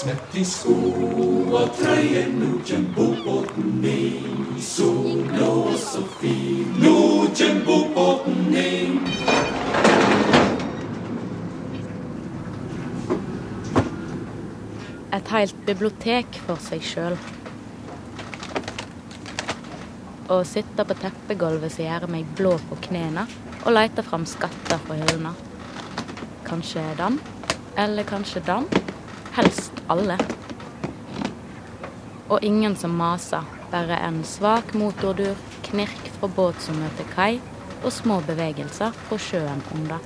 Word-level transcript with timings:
Smett 0.00 0.34
i 0.34 0.44
sko 0.48 0.72
og 1.52 1.74
trøye, 1.76 2.22
nå 2.32 2.46
kjem 2.64 2.86
bokbåten 2.96 3.66
ned 3.82 4.56
i 4.56 4.62
sola 4.64 5.50
så 5.76 6.00
fin, 6.20 6.89
inn. 7.40 9.00
Et 15.10 15.32
helt 15.34 15.60
bibliotek 15.66 16.40
for 16.46 16.60
seg 16.62 16.84
sjøl. 16.86 17.16
Å 20.30 20.36
sitte 20.46 20.84
på 20.86 20.94
teppegulvet 21.00 21.74
som 21.74 21.86
gjør 21.88 22.06
meg 22.12 22.28
blå 22.38 22.54
på 22.68 22.78
knærne, 22.86 23.24
og 23.64 23.74
lete 23.74 24.04
fram 24.06 24.26
skatter 24.28 24.78
fra 24.84 24.98
hyllene. 25.00 25.32
Kanskje 26.46 26.84
den, 26.98 27.18
eller 27.78 28.06
kanskje 28.06 28.44
den. 28.46 28.68
Helst 29.34 29.82
alle. 29.90 30.16
Og 32.30 32.38
ingen 32.46 32.76
som 32.78 32.94
maser, 32.94 33.42
bare 33.72 33.98
en 34.06 34.22
svak 34.26 34.74
motordur, 34.78 35.38
knirk 35.66 35.99
fra 36.20 36.28
båt 36.36 36.60
som 36.60 36.76
møter 36.76 37.08
kai, 37.14 37.40
og 37.80 37.92
små 37.92 38.20
bevegelser 38.26 38.96
på 39.08 39.18
sjøen 39.18 39.62
under. 39.74 40.00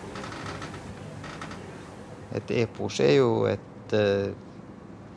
Et 2.35 2.51
epos 2.63 3.01
er 3.03 3.17
jo 3.17 3.31
et 3.51 3.95
uh, 3.95 4.31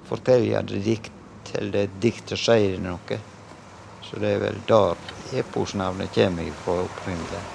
fortellende 0.09 0.81
dikt, 0.85 1.53
eller 1.57 1.85
et 1.85 1.99
dikt 2.01 2.33
som 2.33 2.41
sier 2.47 2.81
noe. 2.81 3.19
Så 4.07 4.21
det 4.23 4.33
er 4.35 4.41
vel 4.41 4.59
der 4.69 5.39
eposnavnet 5.41 6.13
kommer 6.15 6.51
fra 6.63 6.81
opprinnelig. 6.85 7.45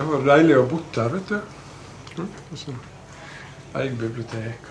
Det 0.00 0.06
var 0.08 0.22
deilig 0.24 0.54
å 0.56 0.62
bo 0.64 0.78
der, 0.94 1.10
vet 1.12 1.28
du. 1.28 1.40
Mm, 2.16 2.28
og 2.32 2.56
så 2.56 2.72
Eget 3.76 3.98
bibliotek. 4.00 4.68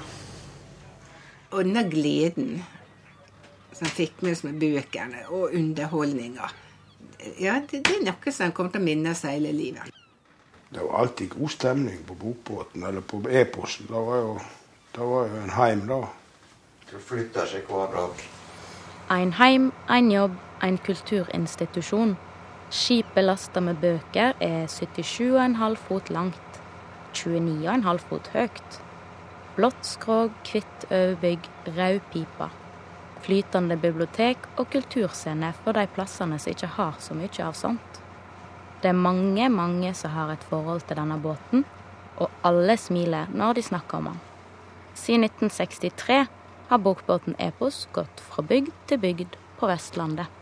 Og 1.52 1.60
denne 1.68 1.84
gleden 1.86 2.64
som 3.78 3.92
fikk 3.94 4.24
med 4.26 4.34
oss 4.34 4.42
med 4.48 4.58
bøkene 4.58 5.22
og 5.28 5.54
underholdninga, 5.54 6.50
ja, 7.38 7.60
det, 7.62 7.84
det 7.86 8.00
er 8.00 8.02
noe 8.08 8.34
som 8.34 8.56
kommer 8.58 8.74
til 8.74 8.82
å 8.82 8.88
minne 8.88 9.14
seg 9.20 9.36
hele 9.38 9.52
livet. 9.54 9.94
Det 10.74 10.82
var 10.82 11.04
alltid 11.04 11.36
god 11.36 11.54
stemning 11.54 12.00
på 12.08 12.18
bokbåten 12.24 12.88
eller 12.90 13.06
på 13.06 13.22
eposen. 13.30 13.86
Det 13.86 14.02
var 14.10 14.24
jo, 14.24 14.32
det 14.96 15.10
var 15.12 15.30
jo 15.30 15.44
en 15.44 15.54
heim, 15.60 15.84
da. 15.92 16.00
Det 16.90 17.04
flytter 17.06 17.54
seg 17.54 17.70
hver 17.70 17.94
dag. 17.94 18.26
Ein 19.14 19.38
heim, 19.38 19.70
ein 19.86 20.10
jobb, 20.10 20.42
ein 20.66 20.82
kulturinstitusjon. 20.90 22.18
Skipet 22.70 23.26
lasta 23.26 23.62
med 23.66 23.80
bøker 23.82 24.36
er 24.46 24.68
77,5 24.70 25.76
fot 25.88 26.12
langt, 26.14 26.60
29,5 27.18 28.04
fot 28.12 28.30
høyt. 28.36 28.78
Blått 29.56 29.88
skrog, 29.90 30.36
hvitt 30.46 30.86
overbygg, 30.92 31.50
rød 31.74 31.98
pipe. 32.14 32.50
Flytende 33.26 33.80
bibliotek 33.82 34.46
og 34.62 34.70
kulturscene 34.76 35.50
for 35.64 35.74
de 35.74 35.88
plassene 35.98 36.38
som 36.38 36.54
ikke 36.54 36.72
har 36.78 37.02
så 37.02 37.18
mye 37.18 37.42
av 37.48 37.58
sånt. 37.58 38.02
Det 38.84 38.94
er 38.94 39.02
mange, 39.02 39.50
mange 39.50 39.96
som 39.98 40.14
har 40.14 40.30
et 40.36 40.46
forhold 40.54 40.86
til 40.86 41.02
denne 41.02 41.18
båten, 41.20 41.66
og 42.22 42.30
alle 42.46 42.78
smiler 42.78 43.34
når 43.34 43.58
de 43.58 43.66
snakker 43.66 43.98
om 43.98 44.12
den. 44.14 44.26
Siden 44.94 45.26
1963 45.26 46.26
har 46.70 46.86
bokbåten 46.86 47.34
Epos 47.42 47.88
gått 47.98 48.22
fra 48.30 48.46
bygd 48.46 48.70
til 48.86 49.02
bygd 49.02 49.40
på 49.58 49.74
Vestlandet. 49.74 50.39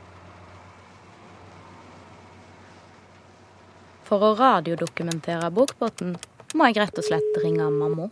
For 4.08 4.24
å 4.24 4.36
radiodokumentere 4.40 5.50
bokbåten 5.52 6.14
må 6.56 6.68
jeg 6.70 6.78
rett 6.80 7.00
og 7.00 7.04
slett 7.04 7.40
ringe 7.44 7.66
mamma. 7.74 8.06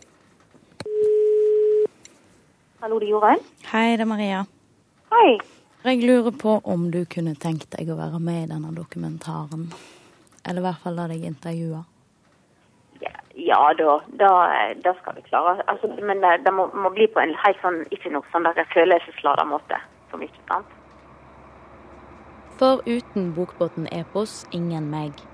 Hallo, 2.82 2.98
det 3.00 3.06
er 3.06 3.12
Jorunn. 3.14 3.44
Hei, 3.70 3.94
det 3.96 4.04
er 4.04 4.10
Maria. 4.10 4.42
Hei. 5.14 5.38
Jeg 5.86 6.02
lurer 6.02 6.34
på 6.36 6.58
om 6.68 6.90
du 6.92 6.98
kunne 7.08 7.32
tenkt 7.40 7.70
deg 7.72 7.88
å 7.88 7.96
være 7.96 8.20
med 8.20 8.42
i 8.42 8.48
denne 8.50 8.72
dokumentaren. 8.76 9.70
Eller 10.44 10.60
i 10.60 10.64
hvert 10.66 10.82
fall 10.82 10.98
la 10.98 11.06
deg 11.08 11.24
intervjue. 11.24 11.80
Ja, 13.00 13.14
ja 13.48 13.60
da, 13.78 13.94
da, 14.20 14.32
da 14.84 14.92
skal 14.98 15.16
vi 15.16 15.24
klare. 15.30 15.54
Altså, 15.64 15.88
men 16.02 16.20
det, 16.20 16.34
det 16.44 16.52
må, 16.52 16.66
må, 16.76 16.90
bli 16.92 17.06
på 17.08 17.22
en 17.22 17.32
helt 17.40 17.62
sånn, 17.64 17.80
ikke 17.88 18.12
noe 18.12 18.28
sånn 18.34 18.44
der 18.50 18.68
følelsesladet 18.74 19.48
måte. 19.48 19.80
For 20.10 20.20
mye, 20.20 20.44
sant? 20.50 20.76
For 22.60 22.84
uten 22.84 23.32
bokbåten 23.38 23.88
Epos, 23.96 24.42
ingen 24.52 24.90
meg. 24.92 25.24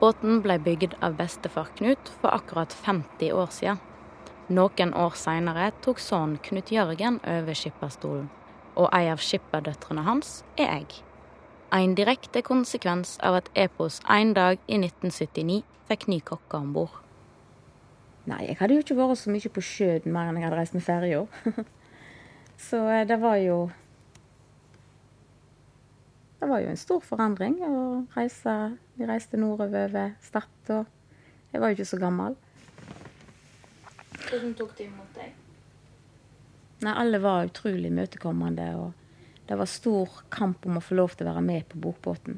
Båten 0.00 0.40
ble 0.42 0.58
bygd 0.58 0.96
av 1.04 1.14
bestefar 1.18 1.70
Knut 1.78 2.10
for 2.20 2.34
akkurat 2.34 2.72
50 2.72 3.32
år 3.32 3.52
siden. 3.54 3.82
Noen 4.48 4.90
år 4.92 5.14
seinere 5.16 5.70
tok 5.84 6.02
sønnen 6.02 6.40
Knut 6.44 6.72
Jørgen 6.74 7.20
over 7.24 7.56
skipperstolen, 7.56 8.26
og 8.76 8.90
ei 8.92 9.06
av 9.08 9.22
skipperdøtrene 9.22 10.04
hans 10.04 10.42
er 10.58 10.68
jeg. 10.74 10.98
En 11.72 11.94
direkte 11.96 12.42
konsekvens 12.44 13.16
av 13.24 13.38
at 13.38 13.48
Epos 13.54 14.00
en 14.10 14.34
dag 14.36 14.58
i 14.66 14.76
1979 14.82 15.62
fikk 15.88 16.06
ny 16.10 16.20
kokke 16.20 16.60
om 16.60 16.74
bord. 16.74 17.00
Nei, 18.28 18.42
jeg 18.48 18.58
hadde 18.60 18.76
jo 18.76 18.82
ikke 18.84 18.98
vært 18.98 19.20
så 19.20 19.32
mye 19.32 19.52
på 19.52 19.64
sjøen 19.64 20.12
mer 20.12 20.28
enn 20.28 20.38
jeg 20.40 20.46
hadde 20.46 20.58
reist 20.60 20.76
med 20.76 20.84
ferja. 20.84 21.24
så 22.68 22.84
det 23.08 23.18
var 23.22 23.40
jo 23.42 23.58
Det 26.44 26.50
var 26.50 26.60
jo 26.60 26.68
en 26.68 26.76
stor 26.76 27.00
forandring 27.00 27.54
å 27.64 27.76
reise. 28.12 28.54
Vi 29.00 29.06
reiste 29.08 29.38
nordover 29.40 29.88
ved 29.88 30.16
Stad, 30.20 30.72
og 30.74 31.54
jeg 31.54 31.60
var 31.62 31.70
jo 31.70 31.76
ikke 31.78 31.86
så 31.88 31.98
gammel. 32.02 32.34
Hvordan 34.26 34.50
tok 34.58 34.74
de 34.76 34.84
imot 34.84 35.14
deg? 35.16 35.30
Nei, 36.84 36.92
alle 37.00 37.20
var 37.24 37.48
utrolig 37.48 37.88
imøtekommende. 37.88 38.66
og 38.76 38.92
Det 39.48 39.56
var 39.56 39.70
stor 39.72 40.18
kamp 40.28 40.68
om 40.68 40.76
å 40.76 40.82
få 40.84 40.98
lov 40.98 41.14
til 41.16 41.24
å 41.24 41.30
være 41.30 41.44
med 41.46 41.64
på 41.70 41.80
bokbåten. 41.80 42.36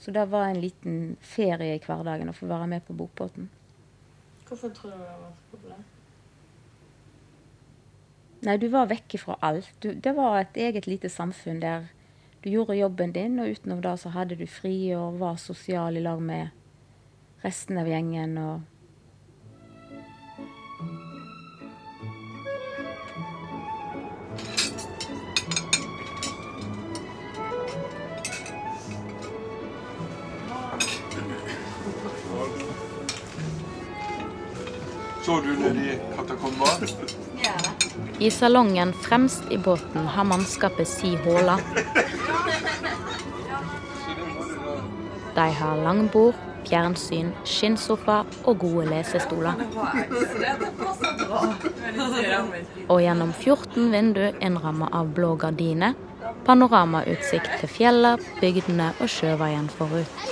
Så 0.00 0.14
det 0.16 0.24
var 0.32 0.48
en 0.48 0.60
liten 0.62 0.96
ferie 1.20 1.76
i 1.76 1.82
hverdagen 1.84 2.32
å 2.32 2.36
få 2.38 2.48
være 2.48 2.70
med 2.72 2.86
på 2.88 2.96
bokbåten. 2.96 3.50
Hvorfor 4.48 4.72
tror 4.72 4.94
du 4.94 5.02
det 5.02 5.10
var 5.10 5.28
så 5.28 5.50
populært? 5.52 5.92
Nei, 8.48 8.56
du 8.56 8.66
var 8.72 8.88
vekk 8.88 9.18
fra 9.20 9.36
alt. 9.44 9.68
Du, 9.84 9.90
det 9.92 10.16
var 10.16 10.40
et 10.40 10.56
eget 10.56 10.88
lite 10.88 11.12
samfunn 11.12 11.60
der 11.60 11.92
du 12.46 12.52
gjorde 12.52 12.76
jobben 12.76 13.12
din, 13.12 13.38
og 13.38 13.48
utenom 13.48 13.80
det 13.82 13.96
så 13.98 14.08
hadde 14.14 14.36
du 14.38 14.46
fri 14.46 14.94
og 14.94 15.18
var 15.18 15.34
sosial 15.34 15.96
i 15.98 16.00
lag 16.00 16.20
med 16.22 16.48
resten 17.42 17.78
av 17.78 17.88
gjengen. 17.90 18.38
og 18.38 18.60
Så 35.26 35.40
du 35.42 35.50
nedi 35.58 35.90
i 35.90 35.98
katakomber? 36.14 37.35
I 38.18 38.30
salongen 38.30 38.92
fremst 38.92 39.42
i 39.50 39.58
båten 39.58 40.06
har 40.06 40.24
mannskapet 40.24 40.88
si 40.88 41.16
håla. 41.16 41.58
De 45.34 45.50
har 45.52 45.76
langbord, 45.84 46.34
fjernsyn, 46.64 47.34
skinnsofa 47.44 48.22
og 48.44 48.58
gode 48.62 48.86
lesestoler. 48.88 49.60
Og 52.88 53.02
gjennom 53.04 53.34
14 53.36 53.92
vinduer 53.92 54.40
innrammet 54.40 54.96
av 54.96 55.12
blå 55.12 55.34
gardiner, 55.36 55.92
panoramautsikt 56.48 57.60
til 57.60 57.68
fjellet, 57.68 58.24
bygdene 58.40 58.94
og 58.96 59.12
sjøveien 59.12 59.68
forut. 59.76 60.26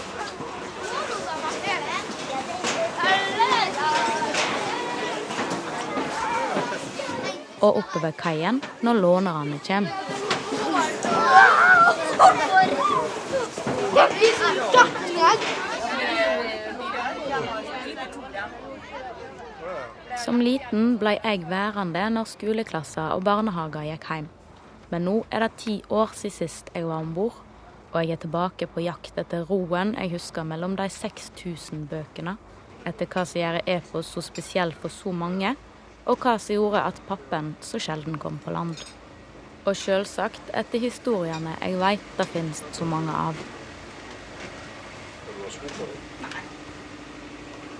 og 7.64 7.80
oppover 7.80 8.12
kaien 8.18 8.60
når 8.84 9.00
lånerne 9.00 9.58
kommer. 9.64 9.92
Som 20.24 20.40
liten 20.40 20.94
ble 21.00 21.16
jeg 21.18 21.44
værende 21.48 22.04
når 22.12 22.28
skoleklasser 22.30 23.12
og 23.16 23.24
barnehager 23.26 23.88
gikk 23.90 24.06
hjem. 24.08 24.28
Men 24.92 25.04
nå 25.08 25.16
er 25.32 25.44
det 25.44 25.58
ti 25.60 25.74
år 25.88 26.12
siden 26.16 26.36
sist 26.36 26.70
jeg 26.74 26.86
var 26.88 27.02
om 27.02 27.12
bord, 27.16 27.36
og 27.92 28.00
jeg 28.00 28.16
er 28.16 28.22
tilbake 28.24 28.68
på 28.70 28.84
jakt 28.84 29.18
etter 29.20 29.44
roen 29.48 29.94
jeg 29.98 30.12
husker 30.14 30.46
mellom 30.48 30.76
de 30.80 30.88
6000 30.90 31.86
bøkene. 31.90 32.36
Etter 32.84 33.08
hva 33.08 33.24
som 33.24 33.40
gjør 33.40 33.60
epos 33.76 34.10
så 34.12 34.24
spesiell 34.24 34.74
for 34.76 34.92
så 34.92 35.12
mange, 35.12 35.54
og 36.04 36.20
hva 36.20 36.36
som 36.38 36.56
gjorde 36.56 36.84
at 36.90 37.00
pappen 37.08 37.54
så 37.64 37.80
sjelden 37.80 38.18
kom 38.20 38.38
på 38.44 38.52
land. 38.54 38.76
Og 39.64 39.76
selvsagt 39.78 40.52
etter 40.52 40.82
historiene 40.82 41.56
jeg 41.60 41.78
veit 41.80 42.08
det 42.18 42.26
finnes 42.32 42.62
så 42.76 42.88
mange 42.88 43.12
av. 43.12 43.38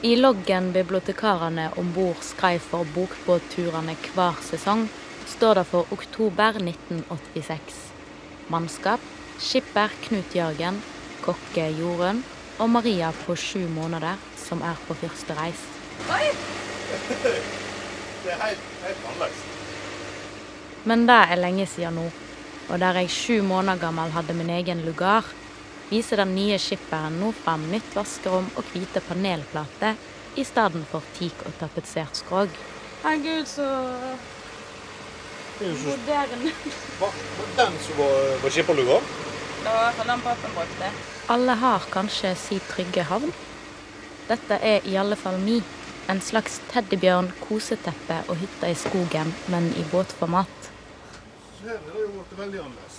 I 0.04 0.16
loggen 0.16 0.72
bibliotekarene 0.72 1.70
om 1.80 1.92
bord 1.96 2.20
skrev 2.24 2.60
for 2.60 2.88
bokbåtturene 2.96 3.96
hver 4.12 4.40
sesong, 4.44 4.86
står 5.28 5.60
det 5.60 5.66
for 5.70 5.92
oktober 5.96 6.60
1986. 6.60 7.80
Mannskap 8.52 9.00
skipper 9.40 9.92
Knut 10.04 10.36
Jørgen, 10.36 10.82
kokke 11.24 11.70
Jorunn 11.78 12.20
og 12.60 12.70
Maria 12.76 13.12
på 13.24 13.36
sju 13.36 13.64
måneder, 13.72 14.20
som 14.36 14.62
er 14.62 14.76
på 14.86 15.00
første 15.00 15.40
reis. 15.40 15.68
Det 18.24 18.32
er 18.32 18.40
helt, 18.40 18.68
helt 18.82 19.06
annerledes. 19.08 19.40
Men 20.88 21.06
det 21.08 21.16
er 21.28 21.40
lenge 21.40 21.66
siden 21.68 21.98
nå, 21.98 22.04
og 22.70 22.80
der 22.80 23.00
jeg 23.02 23.12
sju 23.12 23.42
måneder 23.44 23.80
gammel 23.80 24.12
hadde 24.16 24.36
min 24.36 24.52
egen 24.52 24.80
lugar, 24.84 25.28
viser 25.90 26.22
den 26.22 26.32
nye 26.36 26.56
skipperen 26.60 27.18
nå 27.20 27.32
fram 27.44 27.66
nytt 27.72 27.92
vaskerom 27.96 28.48
og 28.56 28.70
hvite 28.72 29.02
panelplater 29.04 30.00
i 30.40 30.44
stedet 30.44 30.82
for 30.90 31.04
teak 31.18 31.44
og 31.44 31.52
tapetsert 31.60 32.16
skrog. 32.16 32.56
Herregud, 33.04 33.44
så 33.46 33.68
moderne. 35.60 36.52
Den 37.56 37.78
som 37.84 37.98
var, 38.00 38.42
var 38.42 38.50
skipperlugar? 38.50 39.00
Det 39.64 39.70
var 39.70 39.76
i 39.76 39.84
hvert 39.84 39.94
fall 40.00 40.08
den 40.14 40.24
pappen 40.24 40.56
brukte. 40.56 40.90
Alle 41.28 41.60
har 41.60 41.86
kanskje 41.92 42.34
si 42.36 42.58
trygge 42.72 43.04
havn. 43.08 43.32
Dette 44.28 44.58
er 44.60 44.84
i 44.88 44.96
alle 44.96 45.16
fall 45.16 45.38
mi. 45.40 45.60
En 46.08 46.20
slags 46.20 46.58
teddybjørn, 46.68 47.30
koseteppe 47.40 48.18
og 48.28 48.36
hytta 48.36 48.68
i 48.68 48.76
skogen, 48.76 49.30
men 49.48 49.70
i 49.80 49.84
båtformat. 49.88 50.68
Her 51.62 51.78
er 51.78 51.86
det 51.86 52.02
jo 52.02 52.10
blitt 52.12 52.34
veldig 52.38 52.60
annerledes. 52.60 52.98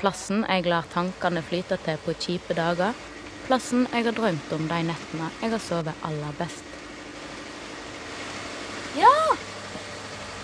Plassen 0.00 0.44
jeg 0.48 0.64
lar 0.68 0.88
tankene 0.92 1.42
flyte 1.44 1.76
til 1.84 2.00
på 2.04 2.14
kjipe 2.20 2.56
dager. 2.56 2.96
Plassen 3.46 3.84
jeg 3.92 4.06
har 4.08 4.16
drømt 4.16 4.54
om 4.56 4.64
de 4.70 4.80
nettene 4.88 5.28
jeg 5.42 5.52
har 5.52 5.62
sovet 5.66 6.06
aller 6.08 6.40
best. 6.40 6.72
Ja! 8.96 9.12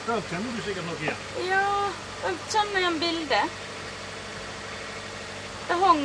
Da 0.05 0.19
kjenner 0.29 0.52
du 0.52 0.61
sikkert 0.67 0.88
noe 0.90 1.00
igjen. 1.00 1.25
Ja, 1.49 1.64
jeg 2.26 2.38
kjenner 2.52 2.81
igjen 2.82 3.00
bildet. 3.06 3.58
Det 5.70 5.81
hang 5.81 6.05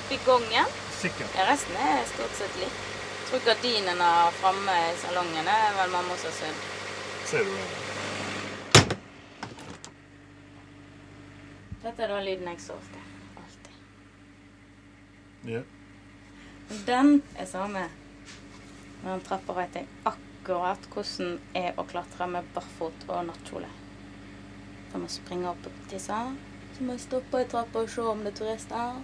oppi 0.00 0.20
gangen. 0.24 0.74
Sikkert. 1.02 1.36
Ja, 1.36 1.48
resten 1.52 1.76
er 1.76 2.04
stort 2.14 2.40
sett 2.40 2.60
likt. 2.62 2.93
Jeg 3.24 3.30
tror 3.30 3.46
gardinene 3.46 4.06
framme 4.36 4.72
i 4.90 4.96
salongen 5.00 5.46
er 5.48 5.70
vel 5.78 5.92
mamma 5.94 6.16
som 6.20 6.28
har 6.28 6.34
sydd. 6.36 6.58
Ser 7.24 7.46
du 7.48 7.52
det? 7.56 7.84
Dette 11.86 12.04
er 12.04 12.12
da 12.12 12.18
lyden 12.26 12.50
jeg 12.52 12.60
sov 12.66 12.82
til. 12.92 13.06
Alltid. 13.40 13.78
Ja. 15.54 15.62
Den 16.84 17.22
er 17.40 17.48
samme. 17.48 17.86
Når 19.00 19.08
han 19.14 19.24
trapper 19.30 19.58
vet 19.62 19.80
jeg 19.80 19.88
akkurat 20.12 20.84
hvordan 20.92 21.34
er 21.64 21.80
å 21.80 21.88
klatre 21.88 22.28
med 22.28 22.52
barfot 22.52 23.08
og 23.08 23.24
nattkjole. 23.32 23.72
Da 24.92 25.00
må 25.00 25.08
jeg 25.08 25.16
springe 25.16 25.48
opp 25.48 25.64
og 25.72 25.82
tisse. 25.88 26.20
Så 26.76 26.84
må 26.84 26.92
jeg 26.98 27.06
stoppe 27.08 27.40
i 27.40 27.48
trappa 27.56 27.88
og 27.88 27.92
se 27.96 28.04
om 28.04 28.20
det 28.20 28.36
er 28.36 28.40
turister. 28.44 29.02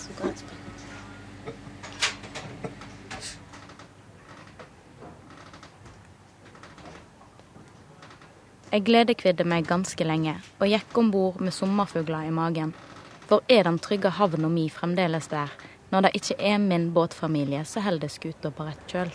Så 0.00 0.16
kan 0.16 0.32
jeg 0.32 0.46
springe. 0.46 0.61
Jeg 8.72 8.86
gledekvidde 8.86 9.44
meg 9.44 9.66
ganske 9.68 10.04
lenge 10.06 10.32
og 10.56 10.70
gikk 10.70 10.96
om 10.96 11.10
bord 11.12 11.42
med 11.44 11.52
sommerfugler 11.52 12.24
i 12.24 12.30
magen. 12.32 12.70
For 13.28 13.44
er 13.52 13.66
den 13.68 13.76
trygge 13.84 14.08
havna 14.16 14.48
mi 14.48 14.64
fremdeles 14.72 15.28
der, 15.28 15.52
når 15.92 16.06
det 16.06 16.12
ikke 16.16 16.38
er 16.40 16.56
min 16.62 16.86
båtfamilie 16.96 17.66
som 17.68 17.84
holder 17.84 18.08
skuta 18.08 18.48
på 18.48 18.64
rett 18.64 18.80
kjøl? 18.88 19.12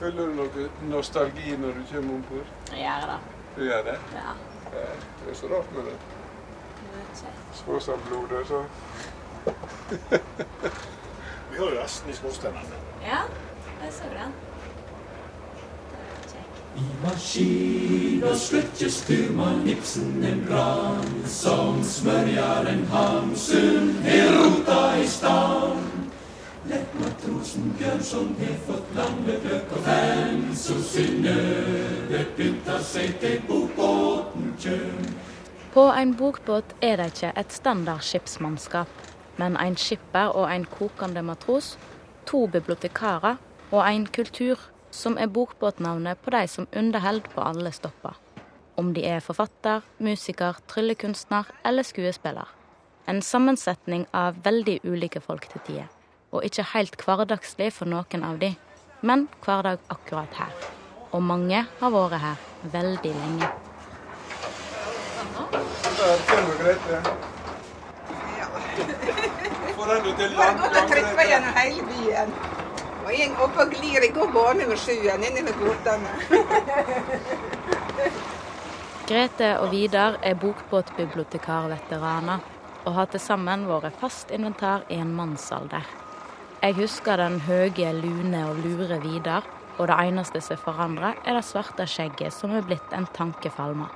Føler 0.00 0.30
du 0.30 0.32
noe 0.38 0.64
nostalgi 0.88 1.52
når 1.60 1.76
du 1.76 1.82
kommer 1.90 2.16
om 2.16 2.22
bord? 2.30 2.48
Jeg 2.72 2.80
gjør 2.86 3.04
det. 3.10 3.18
Du 3.58 3.60
gjør 3.66 3.82
det? 3.90 3.98
Ja. 4.16 4.32
Det 4.72 5.28
er 5.34 5.36
så 5.42 5.46
rart 5.52 5.68
med 5.76 5.90
det. 5.90 5.96
Småsamblodet, 7.60 8.48
så. 8.48 8.60
Vi 11.50 11.58
har 11.58 11.66
jo 11.66 11.74
resten 11.76 12.08
i 12.08 12.16
skorstenen. 12.16 12.64
Ja, 13.04 13.26
jeg 13.82 13.92
så 13.92 14.08
det. 14.14 14.49
I 16.76 16.82
maskina 17.02 18.34
stretches 18.34 19.00
styrmann 19.02 19.68
Ibsen 19.68 20.24
en 20.24 20.46
brann 20.46 21.24
som 21.26 21.84
smörjaren 21.84 22.86
Hamsun 22.86 23.94
har 24.04 24.32
rota 24.32 24.98
i 24.98 25.06
stan. 25.06 25.76
Lätt 26.68 26.94
matrosen 27.00 27.74
Björnsson 27.78 28.36
har 28.38 28.54
fått 28.66 28.94
langløk 28.96 29.72
og 29.72 29.82
fem, 29.84 30.54
så 30.54 30.76
Synnøve 30.82 32.24
pynta 32.36 32.78
seg 32.84 33.16
til 33.18 33.40
bokbåten 33.48 34.52
kjøm. 34.60 35.08
På 35.74 35.88
en 35.90 36.14
bokbåt 36.14 36.74
er 36.82 37.00
det 37.00 37.06
ikke 37.10 37.32
et 37.42 37.52
standard 37.52 38.04
skipsmannskap, 38.06 38.92
men 39.38 39.56
en 39.56 39.76
skipper 39.76 40.30
og 40.36 40.46
en 40.54 40.68
kokende 40.70 41.22
matros, 41.26 41.78
to 42.26 42.46
bibliotekarer 42.46 43.40
og 43.70 43.82
en 43.88 44.06
kultur, 44.06 44.58
som 44.90 45.18
er 45.18 45.30
bokbåtnavnet 45.30 46.20
på 46.22 46.32
de 46.34 46.46
som 46.48 46.66
underholder 46.76 47.30
på 47.34 47.42
alle 47.44 47.72
stopper. 47.72 48.16
Om 48.78 48.92
de 48.94 49.04
er 49.06 49.20
forfatter, 49.20 49.82
musiker, 49.98 50.56
tryllekunstner 50.70 51.44
eller 51.64 51.82
skuespiller. 51.86 52.48
En 53.08 53.22
sammensetning 53.22 54.06
av 54.14 54.38
veldig 54.44 54.80
ulike 54.84 55.20
folk 55.20 55.48
til 55.50 55.60
tider. 55.66 55.88
Og 56.32 56.44
ikke 56.46 56.66
helt 56.74 57.02
hverdagslig 57.04 57.72
for 57.74 57.90
noen 57.90 58.24
av 58.24 58.38
de, 58.38 58.52
men 59.02 59.26
hverdag 59.44 59.80
akkurat 59.90 60.36
her. 60.38 60.52
Og 61.12 61.22
mange 61.22 61.64
har 61.80 61.90
vært 61.90 62.20
her 62.22 62.46
veldig 62.72 63.14
lenge. 63.16 63.50
Grete. 66.60 67.00
Får 69.76 69.86
den 69.90 70.02
du 70.04 70.10
til 70.16 70.32
Nå 70.32 70.40
har 70.40 70.50
jeg 70.50 70.60
gått 70.60 70.74
og 70.76 70.96
land- 70.96 71.30
gjennom 71.30 71.54
hele 71.56 71.82
byen. 71.90 72.59
Og 73.10 73.16
jeg 73.18 73.32
oppe 73.42 73.64
og 73.64 73.72
glir. 73.74 74.04
Jeg 74.04 74.12
går 74.14 74.28
bare 74.30 74.62
over 74.62 74.78
sjøen 74.78 75.24
inni 75.26 75.42
med 75.42 75.56
båtene. 75.58 76.10
Grete 79.10 79.58
og 79.58 79.72
Vidar 79.72 80.14
er 80.22 80.36
bokbåtbibliotekarveteraner 80.38 82.38
og 82.86 82.94
har 82.94 83.06
til 83.10 83.20
sammen 83.20 83.66
vært 83.66 83.98
fast 83.98 84.30
inventar 84.30 84.84
i 84.86 84.94
en 85.02 85.10
mannsalder. 85.16 85.82
Jeg 86.62 86.74
husker 86.78 87.16
den 87.18 87.40
høye, 87.48 87.92
lune 87.98 88.44
og 88.46 88.56
lure 88.62 89.00
Vidar, 89.02 89.42
og 89.78 89.88
det 89.90 89.96
eneste 90.06 90.40
som 90.44 90.56
forandrer, 90.62 91.14
er 91.26 91.34
det 91.34 91.44
svarte 91.48 91.86
skjegget 91.90 92.32
som 92.36 92.54
er 92.54 92.62
blitt 92.62 92.94
en 92.94 93.06
tankefalme. 93.16 93.88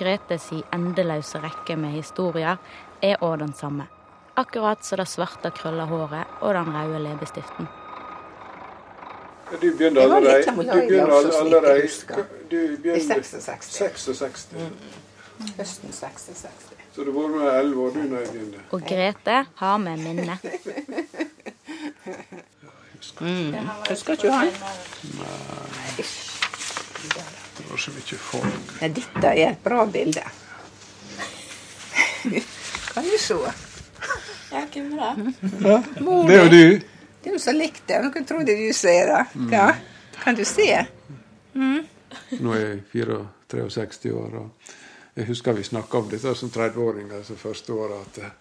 Grete 0.00 0.40
si 0.40 0.64
endeløse 0.72 1.38
rekke 1.44 1.76
med 1.76 1.92
historier 1.98 2.56
er 3.04 3.20
òg 3.20 3.44
den 3.44 3.52
samme. 3.52 3.84
Akkurat 4.40 4.80
som 4.80 4.96
det 5.02 5.08
svarte 5.12 5.52
krølla 5.52 5.84
håret 5.92 6.24
og 6.40 6.56
den 6.56 6.72
røde 6.72 7.04
leppestiften. 7.04 7.68
Du 9.60 9.76
begynte 9.76 10.00
allerede 10.02 10.44
Du 10.46 10.62
begynner 10.62 11.40
allerede. 11.40 11.88
Du 12.50 12.56
I 12.56 12.76
begynte 12.76 13.22
66. 13.22 13.72
66. 13.72 14.48
Høsten 15.56 15.92
66. 15.92 16.52
Så 16.94 17.04
du 17.04 17.12
var 17.12 17.28
med 17.28 17.60
elleve 17.60 17.80
år 17.80 17.90
du 17.90 17.98
når 17.98 18.18
jeg 18.18 18.28
begynte. 18.28 18.58
Og 18.70 18.80
Grete 18.88 19.44
har 19.54 19.76
med 19.76 19.96
minne. 19.96 20.38
Husker 23.88 24.12
ikke 24.12 24.30
han? 24.32 24.46
Nei. 24.46 26.04
Det 27.58 27.70
var 27.70 27.76
så 27.76 27.90
mye 27.90 28.18
folk. 28.18 28.72
Ja, 28.80 28.88
dette 28.88 29.26
er 29.32 29.50
et 29.50 29.58
bra 29.64 29.84
bilde. 29.86 30.22
Kan 32.92 33.04
du 33.04 33.18
se? 33.18 33.34
Ja, 34.52 34.64
hvem 34.72 34.98
er 34.98 35.14
det? 35.16 36.02
Mor 36.04 36.26
Det 36.28 36.36
er 36.36 36.44
jo 36.44 36.50
di. 36.50 36.91
Du. 37.22 37.28
Det 37.28 37.30
er 37.30 37.38
jo 37.38 37.44
så 37.44 37.54
likt 37.56 37.86
det. 37.86 38.26
Tror 38.28 38.44
det 38.44 38.56
du 38.58 38.72
ser 38.76 39.06
da? 39.06 39.24
Ja. 39.52 39.68
Kan 40.22 40.34
du 40.38 40.44
se? 40.44 40.68
Nå 41.54 42.54
er 42.54 42.60
jeg 42.60 42.82
64 42.92 43.42
63 43.52 44.12
år. 44.12 44.34
og 44.36 44.50
Jeg 45.16 45.26
husker 45.26 45.52
vi 45.52 45.62
snakka 45.62 45.98
om 45.98 46.08
dette 46.08 46.34
som 46.34 46.50
30-åringer 46.50 47.20
altså 47.20 47.36
første 47.36 47.72
året. 47.72 48.18
At, 48.18 48.32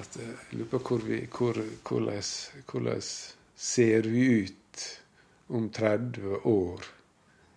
at 0.00 0.16
jeg 0.20 0.58
lurer 0.58 0.70
på 0.70 0.78
hvor 0.78 1.04
vi, 1.06 1.20
hvor, 1.26 1.58
hvordan, 1.88 2.22
hvordan 2.70 3.02
ser 3.56 4.08
vi 4.08 4.26
ut 4.44 4.86
om 5.48 5.70
30 5.70 6.46
år? 6.46 6.84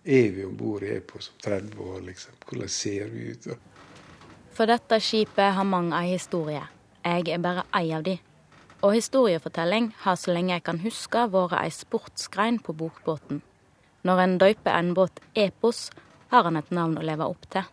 Er 0.04 0.30
vi 0.30 0.44
om 0.44 0.56
bord 0.56 0.82
i 0.82 0.96
Epos 0.96 1.30
om 1.30 1.40
30 1.44 1.80
år, 1.80 2.00
liksom? 2.00 2.34
Hvordan 2.48 2.68
ser 2.68 3.08
vi 3.08 3.30
ut? 3.30 3.46
For 4.54 4.68
dette 4.68 5.00
skipet 5.00 5.54
har 5.56 5.64
mange 5.64 5.96
ei 5.96 6.12
historie. 6.12 6.62
Jeg 7.04 7.28
er 7.32 7.40
bare 7.40 7.64
ei 7.74 7.92
av 7.92 8.04
de. 8.04 8.18
Og 8.84 8.92
historiefortelling 8.92 9.94
har 10.04 10.16
så 10.20 10.34
lenge 10.34 10.52
jeg 10.52 10.64
kan 10.66 10.82
huske 10.82 11.22
vært 11.32 11.56
ei 11.56 11.70
sportsgrein 11.72 12.58
på 12.60 12.74
bokbåten. 12.76 13.40
Når 14.04 14.20
en 14.20 14.34
døyper 14.42 14.76
en 14.76 14.90
båt 14.96 15.22
Epos, 15.32 15.88
har 16.28 16.44
han 16.44 16.60
et 16.60 16.68
navn 16.74 16.98
å 17.00 17.06
leve 17.06 17.24
opp 17.24 17.48
til. 17.48 17.64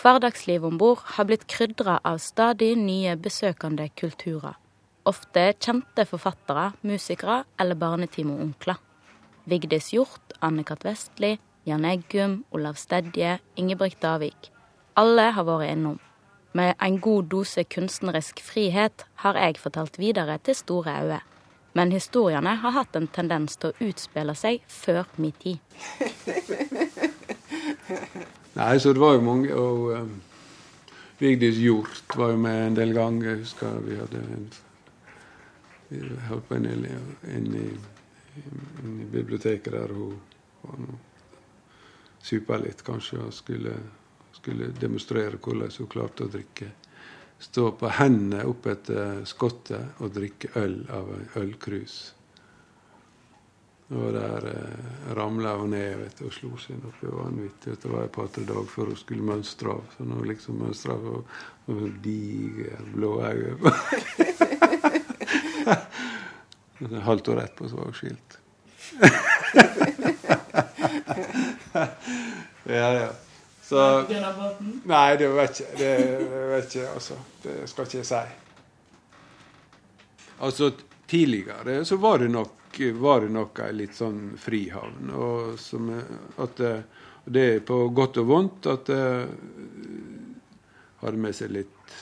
Hverdagslivet 0.00 0.66
om 0.66 0.80
bord 0.80 1.04
har 1.14 1.28
blitt 1.28 1.46
krydra 1.46 2.00
av 2.02 2.18
stadig 2.24 2.72
nye 2.80 3.14
besøkende 3.20 3.86
kulturer. 3.94 4.58
Ofte 5.06 5.52
kjente 5.62 6.06
forfattere, 6.08 6.72
musikere 6.82 7.44
eller 7.60 7.78
barnetimoonkler. 7.78 8.82
Vigdis 9.46 9.92
Hjorth, 9.94 10.34
Anne-Kat. 10.42 10.82
Vestli, 10.84 11.36
Jan 11.68 11.86
Eggum, 11.86 12.40
Olav 12.50 12.80
Stedje, 12.80 13.38
Ingebrigt 13.56 14.02
Davik. 14.02 14.50
Alle 14.98 15.30
har 15.36 15.46
vært 15.46 15.70
innom. 15.70 16.00
Med 16.52 16.74
en 16.82 17.00
god 17.00 17.28
dose 17.30 17.64
kunstnerisk 17.64 18.40
frihet 18.42 19.04
har 19.22 19.36
jeg 19.38 19.60
fortalt 19.62 19.98
videre 19.98 20.38
til 20.38 20.54
store 20.54 21.02
øyne. 21.02 21.20
Men 21.74 21.92
historiene 21.92 22.56
har 22.58 22.70
hatt 22.74 22.96
en 22.98 23.06
tendens 23.06 23.56
til 23.56 23.70
å 23.70 23.90
utspille 23.90 24.34
seg 24.34 24.64
før 24.66 25.04
min 25.16 25.36
tid. 25.38 25.58
Nei, 28.58 28.78
så 28.82 28.92
det 28.92 29.00
var 29.00 29.14
jo 29.14 29.22
mange. 29.22 29.54
Og 29.54 29.94
um, 29.94 30.16
Vigdis 31.20 31.60
Hjort 31.62 32.16
var 32.18 32.34
jo 32.34 32.40
med 32.42 32.66
en 32.66 32.80
del 32.80 32.94
ganger. 32.96 33.28
Jeg 33.30 33.44
husker 33.44 33.78
vi 33.86 34.00
hadde 34.00 34.24
en, 34.24 34.48
vi 35.92 36.02
holdt 36.26 36.48
på 36.48 36.58
inne 36.58 36.74
inn 37.30 37.54
i, 37.54 37.68
inn 38.42 38.98
i 39.04 39.06
biblioteket 39.12 39.70
der 39.76 39.94
hun 39.94 40.18
var 40.64 40.82
noe 40.82 40.98
supa 42.22 42.58
litt, 42.60 42.82
kanskje, 42.84 43.20
og 43.24 43.34
skulle, 43.34 43.74
skulle 44.40 44.72
demonstrere 44.80 45.36
hvordan 45.36 45.70
hun 45.78 45.90
klarte 45.90 46.26
å 46.26 46.32
drikke. 46.32 46.68
Stå 47.40 47.70
på 47.80 47.88
hendene 47.96 48.44
opp 48.48 48.66
etter 48.68 49.22
skottet 49.28 50.00
og 50.00 50.12
drikke 50.12 50.48
øl 50.60 50.82
av 50.92 51.08
en 51.14 51.28
ølkrus. 51.40 52.14
Og 53.90 54.12
der 54.14 54.44
eh, 54.46 55.14
ramla 55.18 55.56
hun 55.58 55.72
ned 55.74 55.96
vet 55.98 56.20
og 56.22 56.30
slo 56.34 56.50
seg 56.62 56.78
noe 56.78 57.10
vanvittig. 57.10 57.74
Det 57.80 57.88
var 57.90 58.04
et 58.04 58.14
par-tre 58.14 58.44
dager 58.46 58.68
før 58.70 58.86
hun 58.92 59.00
skulle 59.00 59.26
mønstre 59.26 59.68
av. 59.72 59.82
Så 59.96 60.02
nå 60.06 60.16
liksom 60.28 60.60
mønstra 60.62 60.92
av, 60.94 61.02
og 61.66 61.80
diger, 62.04 62.78
blå 62.94 63.10
øyne 63.24 63.72
Halvt 67.08 67.28
år 67.28 67.38
etterpå 67.42 67.68
så 67.68 67.76
var 67.76 67.84
hun 67.90 67.98
skilt. 67.98 68.30
ja, 72.78 72.88
ja. 73.00 73.10
Så 73.70 73.82
Nei, 74.90 75.16
det 75.16 75.28
vet 75.30 75.60
ikke 75.62 75.76
det 75.78 75.90
vet 76.50 76.72
ikke, 76.74 76.86
altså. 76.90 77.18
Det 77.44 77.58
skal 77.70 77.86
ikke 77.86 78.00
jeg 78.00 78.08
si. 78.08 78.22
Altså, 80.40 80.70
tidligere 81.06 81.84
så 81.86 82.00
var 82.02 82.18
det 82.18 82.32
nok 82.34 82.56
var 82.98 83.20
det 83.20 83.30
nok 83.34 83.60
ei 83.64 83.72
litt 83.74 83.94
sånn 83.94 84.32
frihavn. 84.38 85.10
Og 85.14 85.54
som, 85.60 85.86
at 86.42 86.58
det, 86.58 86.72
det 87.24 87.46
er 87.54 87.64
på 87.66 87.78
godt 87.94 88.20
og 88.22 88.28
vondt 88.30 88.68
at 88.70 88.90
det 88.90 89.06
hadde 91.02 91.22
med 91.22 91.36
seg 91.36 91.54
litt 91.54 91.94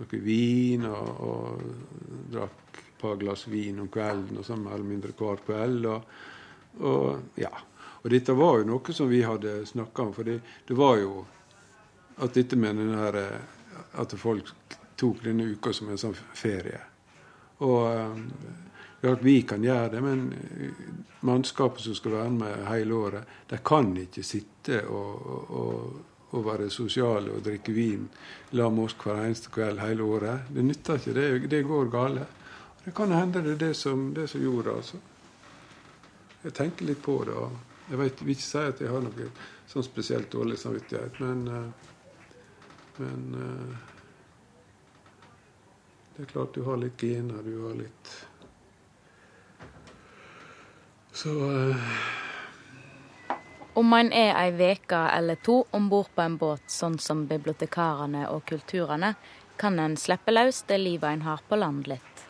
noe 0.00 0.20
vin 0.24 0.86
og, 0.88 1.24
og 1.26 2.28
drakk 2.32 2.80
et 2.80 3.00
par 3.00 3.16
glass 3.20 3.46
vin 3.50 3.80
om 3.82 3.88
kvelden 3.92 4.40
og 4.40 4.46
sånn 4.46 4.64
mer 4.64 4.78
eller 4.78 4.88
mindre 4.88 5.16
hver 5.16 5.44
kveld. 5.44 5.88
Og, 5.90 6.22
og, 6.80 7.34
ja. 7.40 7.52
Og 8.02 8.10
dette 8.10 8.32
var 8.36 8.60
jo 8.60 8.68
noe 8.70 8.96
som 8.96 9.08
vi 9.10 9.22
hadde 9.22 9.66
snakka 9.68 10.02
om, 10.02 10.12
for 10.16 10.24
det, 10.24 10.40
var 10.76 10.96
jo 11.00 11.24
at 12.24 12.34
dette 12.34 12.56
med 12.56 12.80
den 12.80 12.94
her, 12.96 13.18
at 14.00 14.14
folk 14.16 14.52
tok 14.96 15.24
denne 15.24 15.50
uka 15.52 15.72
som 15.76 15.90
en 15.92 16.00
sånn 16.00 16.16
ferie. 16.16 16.80
Og 17.60 17.76
ja, 19.00 19.14
vi 19.20 19.42
kan 19.42 19.64
gjøre 19.64 19.88
det, 19.88 20.00
men 20.04 20.32
eh, 20.32 20.80
mannskapet 21.20 21.80
som 21.80 21.94
skal 21.94 22.12
være 22.18 22.30
med 22.30 22.66
hele 22.68 22.94
året, 22.94 23.36
de 23.48 23.60
kan 23.64 23.94
ikke 23.96 24.24
sitte 24.24 24.82
og, 24.92 25.30
og, 25.56 25.94
og 26.36 26.44
være 26.44 26.68
sosiale 26.72 27.32
og 27.32 27.44
drikke 27.44 27.72
vin 27.72 28.04
la 28.56 28.68
oss 28.68 28.96
hver 29.00 29.22
eneste 29.24 29.52
kveld 29.54 29.80
hele 29.80 30.04
året. 30.04 30.50
Det 30.52 30.64
nytter 30.64 31.00
ikke. 31.00 31.14
Det, 31.16 31.48
det 31.48 31.62
går 31.68 31.88
galt. 31.92 32.36
Det 32.84 32.92
kan 32.96 33.12
hende 33.12 33.42
det 33.44 33.56
er 33.56 33.64
det 33.68 33.74
som, 33.76 34.10
det 34.14 34.28
som 34.28 34.42
gjorde 34.44 34.68
det. 34.68 34.76
altså. 34.76 35.00
Jeg 36.44 36.54
tenker 36.56 36.88
litt 36.88 37.02
på 37.02 37.18
det. 37.24 37.34
og 37.36 37.69
Jeg 37.90 37.98
vet, 37.98 38.22
vil 38.22 38.36
ikke 38.36 38.46
si 38.46 38.64
at 38.70 38.80
jeg 38.80 38.90
har 38.92 39.02
noe 39.02 39.28
sånn 39.70 39.86
spesielt 39.86 40.30
dårlig 40.30 40.58
samvittighet, 40.62 41.18
men, 41.22 41.46
eh, 41.50 41.68
men 43.02 43.24
eh, 43.34 43.78
det 46.14 46.26
er 46.26 46.32
klart 46.34 46.54
du 46.54 46.62
har 46.66 46.78
litt 46.78 47.02
gener. 47.02 47.42
Du 47.42 47.56
har 47.66 47.74
litt 47.78 48.12
så 51.20 51.30
uh... 51.30 51.76
Om 53.74 53.86
man 53.86 54.08
er 54.12 54.32
ei 54.38 54.50
veke 54.56 54.98
eller 55.16 55.36
to 55.44 55.64
om 55.76 55.88
bord 55.90 56.08
på 56.14 56.22
en 56.22 56.38
båt, 56.40 56.62
sånn 56.70 56.96
som 57.02 57.26
bibliotekarene 57.28 58.24
og 58.30 58.46
kulturene, 58.48 59.14
kan 59.60 59.78
en 59.78 59.98
slippe 60.00 60.32
løs 60.32 60.62
det 60.68 60.78
livet 60.80 61.10
en 61.10 61.26
har 61.26 61.42
på 61.48 61.58
land 61.60 61.90
litt. 61.90 62.24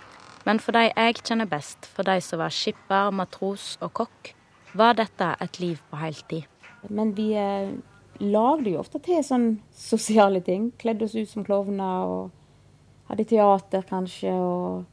Men 0.49 0.59
for 0.59 0.75
de 0.75 0.89
jeg 0.89 1.21
kjenner 1.23 1.47
best, 1.47 1.87
for 1.87 2.09
de 2.09 2.19
som 2.25 2.43
var 2.43 2.55
skipper, 2.55 3.13
matros 3.15 3.77
og 3.85 3.93
kokk, 4.01 4.33
var 4.77 4.97
dette 4.99 5.33
et 5.41 5.61
liv 5.61 5.81
på 5.91 5.99
heltid. 6.01 6.47
Men 6.89 7.15
vi 7.17 7.33
eh, 7.39 7.73
lagde 8.21 8.73
jo 8.73 8.81
ofte 8.81 9.01
til 9.03 9.23
sånn 9.25 9.49
sosiale 9.75 10.41
ting. 10.45 10.71
Kledde 10.81 11.07
oss 11.07 11.17
ut 11.17 11.31
som 11.31 11.45
klovner 11.47 12.09
og 12.09 13.11
hadde 13.11 13.27
teater, 13.29 13.85
kanskje. 13.89 14.33
og 14.33 14.87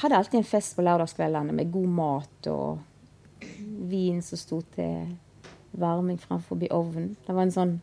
hadde 0.00 0.16
alltid 0.16 0.40
en 0.40 0.48
fest 0.48 0.76
på 0.76 0.84
lørdagskveldene 0.84 1.54
med 1.56 1.72
god 1.72 1.92
mat 1.96 2.48
og 2.52 2.82
vin 3.90 4.20
som 4.22 4.38
sto 4.38 4.60
til 4.74 5.14
varming 5.72 6.20
framfor 6.20 6.60
ovnen. 6.70 7.14
Det 7.26 7.34
var 7.34 7.46
en 7.46 7.54
sånn 7.54 7.74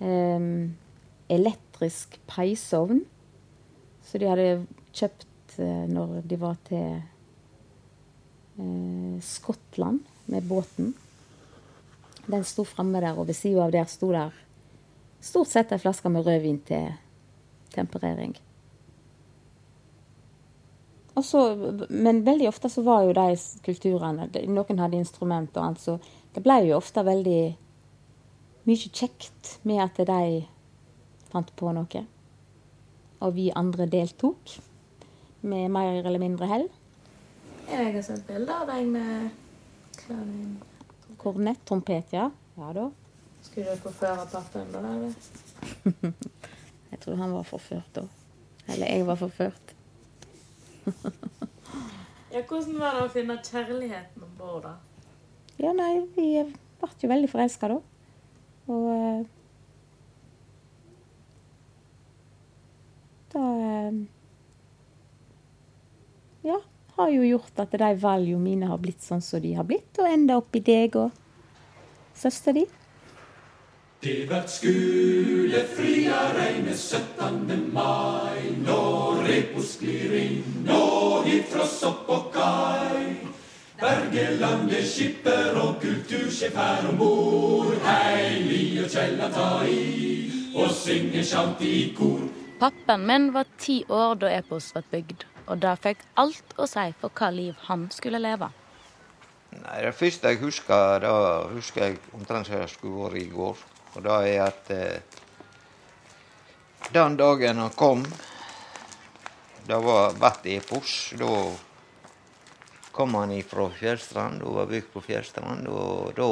um, 0.00 0.76
elektrisk 1.28 2.18
peisovn 2.30 3.02
som 4.06 4.20
de 4.20 4.30
hadde 4.30 4.50
kjøpt 4.96 5.58
uh, 5.58 5.84
når 5.90 6.20
de 6.28 6.40
var 6.40 6.58
til 6.68 7.00
Skottland 9.22 10.06
med 10.26 10.42
båten. 10.48 10.94
Den 12.26 12.44
sto 12.44 12.64
framme 12.68 13.00
der, 13.00 13.16
og 13.16 13.28
ved 13.28 13.38
sida 13.38 13.64
av 13.64 13.72
der 13.72 13.88
sto 13.88 14.10
der 14.12 14.34
stort 15.20 15.50
sett 15.50 15.72
ei 15.72 15.80
flaske 15.82 16.10
med 16.12 16.26
rødvin 16.26 16.60
til 16.66 16.92
temperering. 17.74 18.36
Også, 21.18 21.40
men 21.90 22.22
veldig 22.26 22.46
ofte 22.48 22.70
så 22.70 22.84
var 22.86 23.02
jo 23.02 23.14
de 23.16 23.32
kulturene 23.66 24.28
Noen 24.46 24.78
hadde 24.78 25.00
instrument 25.00 25.56
og 25.56 25.64
annet, 25.64 25.82
så 25.82 25.96
det 26.34 26.44
ble 26.44 26.60
jo 26.68 26.76
ofte 26.78 27.02
veldig 27.02 27.42
mye 28.68 28.92
kjekt 28.92 29.56
med 29.66 29.82
at 29.82 29.98
de 30.06 30.44
fant 31.32 31.50
på 31.58 31.72
noe. 31.74 32.04
Og 33.18 33.34
vi 33.34 33.48
andre 33.50 33.88
deltok 33.90 34.54
med 35.42 35.72
mer 35.74 36.04
eller 36.04 36.22
mindre 36.22 36.46
hell. 36.46 36.68
Jeg 37.68 37.92
har 37.94 38.02
sett 38.02 38.24
bilder 38.26 38.62
av 38.62 38.70
deg 38.70 38.86
med 38.88 39.28
klarin. 39.98 40.54
Kornett, 41.20 41.60
trompet, 41.68 42.14
ja. 42.16 42.30
Ja 42.56 42.72
da. 42.72 42.86
Skulle 43.44 43.74
du 43.74 43.82
forføre 43.82 44.24
pappaen 44.32 44.70
da, 44.72 44.80
eller? 44.88 45.12
jeg 46.90 47.00
tror 47.02 47.20
han 47.20 47.34
var 47.36 47.44
forført 47.46 47.90
da. 47.98 48.06
Eller 48.72 48.94
jeg 48.94 49.06
var 49.08 49.20
forført. 49.20 49.74
ja, 52.34 52.40
hvordan 52.40 52.78
var 52.80 52.96
det 52.96 53.04
å 53.04 53.12
finne 53.12 53.36
kjærligheten 53.44 54.24
om 54.24 54.34
bord, 54.40 54.64
da? 54.64 54.74
Ja, 55.60 55.74
nei, 55.76 55.92
vi 56.16 56.28
ble 56.80 56.92
jo 57.02 57.10
veldig 57.12 57.30
forelska 57.32 57.72
da. 57.74 57.80
Og 58.68 58.88
uh, 58.92 59.26
Da 63.28 63.42
Ja, 63.44 64.17
har 66.98 67.12
jo 67.14 67.22
gjort 67.22 67.62
at 67.62 67.76
de 67.78 67.92
valgene 68.02 68.42
mine 68.42 68.68
har 68.70 68.80
blitt 68.82 69.04
sånn 69.04 69.22
som 69.22 69.42
de 69.42 69.54
har 69.54 69.66
blitt, 69.68 69.92
og 69.98 70.10
enda 70.10 70.38
opp 70.40 70.56
i 70.58 70.62
deg 70.64 70.98
og 70.98 71.14
søster 72.18 72.56
di. 72.56 72.66
Det 74.02 74.28
vert 74.30 74.50
skulefria 74.50 76.18
reine 76.36 76.74
17. 76.74 77.70
mai 77.74 78.52
når 78.62 79.24
Repos 79.26 79.72
glir 79.80 80.12
inn 80.14 80.60
nå 80.68 81.22
hit 81.26 81.48
fra 81.50 81.66
sopp 81.66 82.10
og 82.14 82.28
kai. 82.34 83.16
Bergelandet 83.78 84.86
skipper 84.86 85.58
og 85.58 85.80
kultursjef 85.82 86.54
her 86.58 86.86
om 86.90 86.98
bord. 86.98 87.74
Hei, 87.86 88.38
Li 88.46 88.62
og 88.82 88.90
Kjella 88.90 89.30
ta 89.34 89.50
i 89.66 90.30
og 90.58 90.70
synge 90.74 91.22
sjanti 91.26 91.72
i 91.80 91.88
kor. 91.98 92.22
Pappaen 92.58 93.06
min 93.06 93.28
var 93.34 93.50
ti 93.58 93.84
år 93.86 94.18
da 94.22 94.30
Epos 94.38 94.72
ble 94.74 94.82
bygd. 94.94 95.26
Og 95.48 95.60
det 95.62 95.74
fikk 95.82 96.04
alt 96.20 96.56
å 96.60 96.66
si 96.68 96.86
for 97.00 97.12
hva 97.16 97.30
liv 97.32 97.56
han 97.68 97.88
skulle 97.94 98.20
leve. 98.20 98.50
Nei, 99.56 99.80
Det 99.82 99.94
første 99.96 100.28
jeg 100.32 100.42
husker, 100.42 101.00
da 101.00 101.12
husker 101.48 101.84
jeg 101.86 102.00
omtrent 102.12 102.46
som 102.46 102.60
det 102.60 102.68
skulle 102.70 103.08
vært 103.08 103.22
i 103.22 103.30
går. 103.32 103.62
Og 103.94 104.02
det 104.04 104.16
er 104.28 104.42
at 104.44 104.70
eh, 104.74 105.00
den 106.92 107.16
dagen 107.16 107.62
han 107.62 107.72
kom, 107.76 108.04
det 109.68 109.78
var 109.84 110.14
hvert 110.20 110.46
epos. 110.46 111.14
Da 111.16 111.32
kom 112.92 113.16
han 113.16 113.32
ifra 113.32 113.70
Fjellstrand 113.72 114.44
og 114.44 114.60
var 114.60 114.70
bygd 114.70 114.92
på 114.92 115.04
Fjellstrand. 115.08 115.68
Og 115.72 116.12
da, 116.16 116.28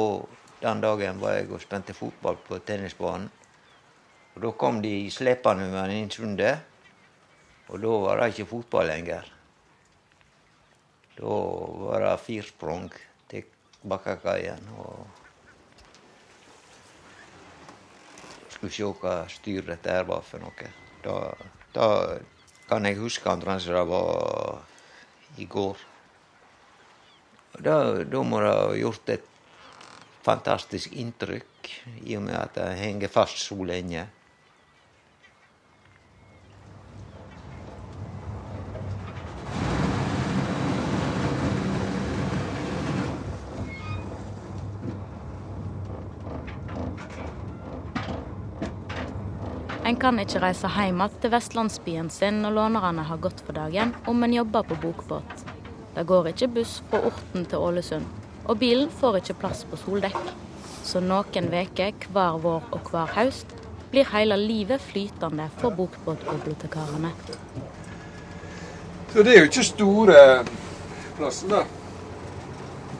den 0.61 0.85
dagen 0.85 1.21
var 1.21 1.39
jeg 1.39 1.51
og 1.51 1.61
spente 1.65 1.97
fotball 1.97 2.37
på 2.47 2.61
tennisbanen. 2.65 3.29
Og 4.35 4.41
Da 4.43 4.51
kom 4.53 4.81
de 4.81 5.09
slepende 5.09 5.65
med 5.65 5.79
han 5.81 5.91
inn 5.95 6.11
sundet, 6.13 6.61
og 7.67 7.81
da 7.83 7.93
var 8.03 8.21
det 8.21 8.31
ikke 8.31 8.49
fotball 8.53 8.87
lenger. 8.87 9.27
Da 11.17 11.37
var 11.83 12.03
det 12.05 12.13
firsprang 12.23 12.89
til 13.27 13.47
Bakkakaien. 13.83 14.69
og 14.77 15.07
Skulle 18.53 18.73
se 18.73 18.87
hva 19.01 19.19
styr 19.29 19.67
dette 19.67 19.91
her 19.91 20.07
var 20.07 20.23
for 20.25 20.41
noe. 20.41 20.71
Da, 21.03 21.17
da 21.75 21.87
kan 22.69 22.87
jeg 22.87 22.99
huske 23.01 23.29
omtrent 23.29 23.65
som 23.65 23.75
det 23.75 23.85
var 23.91 24.63
i 25.37 25.45
går. 25.45 25.83
Da, 27.57 27.75
da 28.05 28.21
må 28.23 28.39
det 28.41 28.53
ha 28.53 28.71
gjort 28.77 29.11
et 29.11 29.27
fantastisk 30.25 30.93
inntrykk, 30.93 31.71
i 32.05 32.17
og 32.17 32.25
med 32.27 32.37
at 32.37 32.55
det 32.57 32.67
henger 32.79 33.11
fast 33.11 33.39
så 33.43 33.57
lenge. 33.65 34.05
Kan 50.07 50.21
ikke 50.23 50.39
reise 50.39 50.69
hjem 50.71 51.01
til 51.19 51.31
vestlandsbyen 51.33 52.07
sin 52.13 52.37
når 52.39 52.53
lånerne 52.55 53.03
har 53.09 53.17
gått 53.19 53.41
for 53.43 53.57
dagen, 53.57 53.89
om 54.07 54.23
en 54.23 54.33
jobber 54.37 54.63
på 54.63 54.75
bokbåt. 54.79 55.41
Det 55.95 56.05
går 56.07 56.29
ikke 56.29 56.47
buss 56.55 56.77
fra 56.87 57.01
Orten 57.09 57.43
til 57.43 57.59
Ålesund, 57.59 58.05
og 58.45 58.55
bilen 58.61 58.87
får 59.01 59.17
ikke 59.19 59.35
plass 59.41 59.65
på 59.67 59.75
soldekk. 59.81 60.29
Så 60.87 61.01
noen 61.03 61.49
veker 61.51 62.07
hver 62.15 62.37
vår 62.39 62.69
og 62.77 62.87
hver 62.93 63.11
høst 63.17 63.51
blir 63.91 64.07
hele 64.13 64.37
livet 64.39 64.85
flytende 64.85 65.49
for 65.57 65.75
bokbåtbibliotekarene. 65.75 67.11
Så 69.11 69.27
det 69.27 69.33
er 69.33 69.41
jo 69.41 69.49
ikke 69.51 69.67
store 69.73 70.23
plassen, 71.19 71.51
da. 71.51 71.65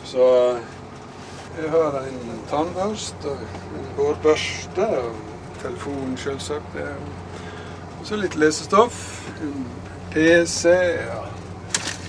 Så 0.03 0.27
jeg 1.55 1.71
har 1.71 2.01
en 2.03 2.43
tannbørste, 2.51 3.39
en 3.79 3.89
hårbørste 3.95 4.91
og 5.05 5.36
telefon, 5.61 6.17
selvsagt. 6.17 6.77
Og 7.99 8.05
så 8.07 8.15
litt 8.19 8.35
lesestoff. 8.39 8.99
PC. 10.13 10.69
Ja. 10.71 11.23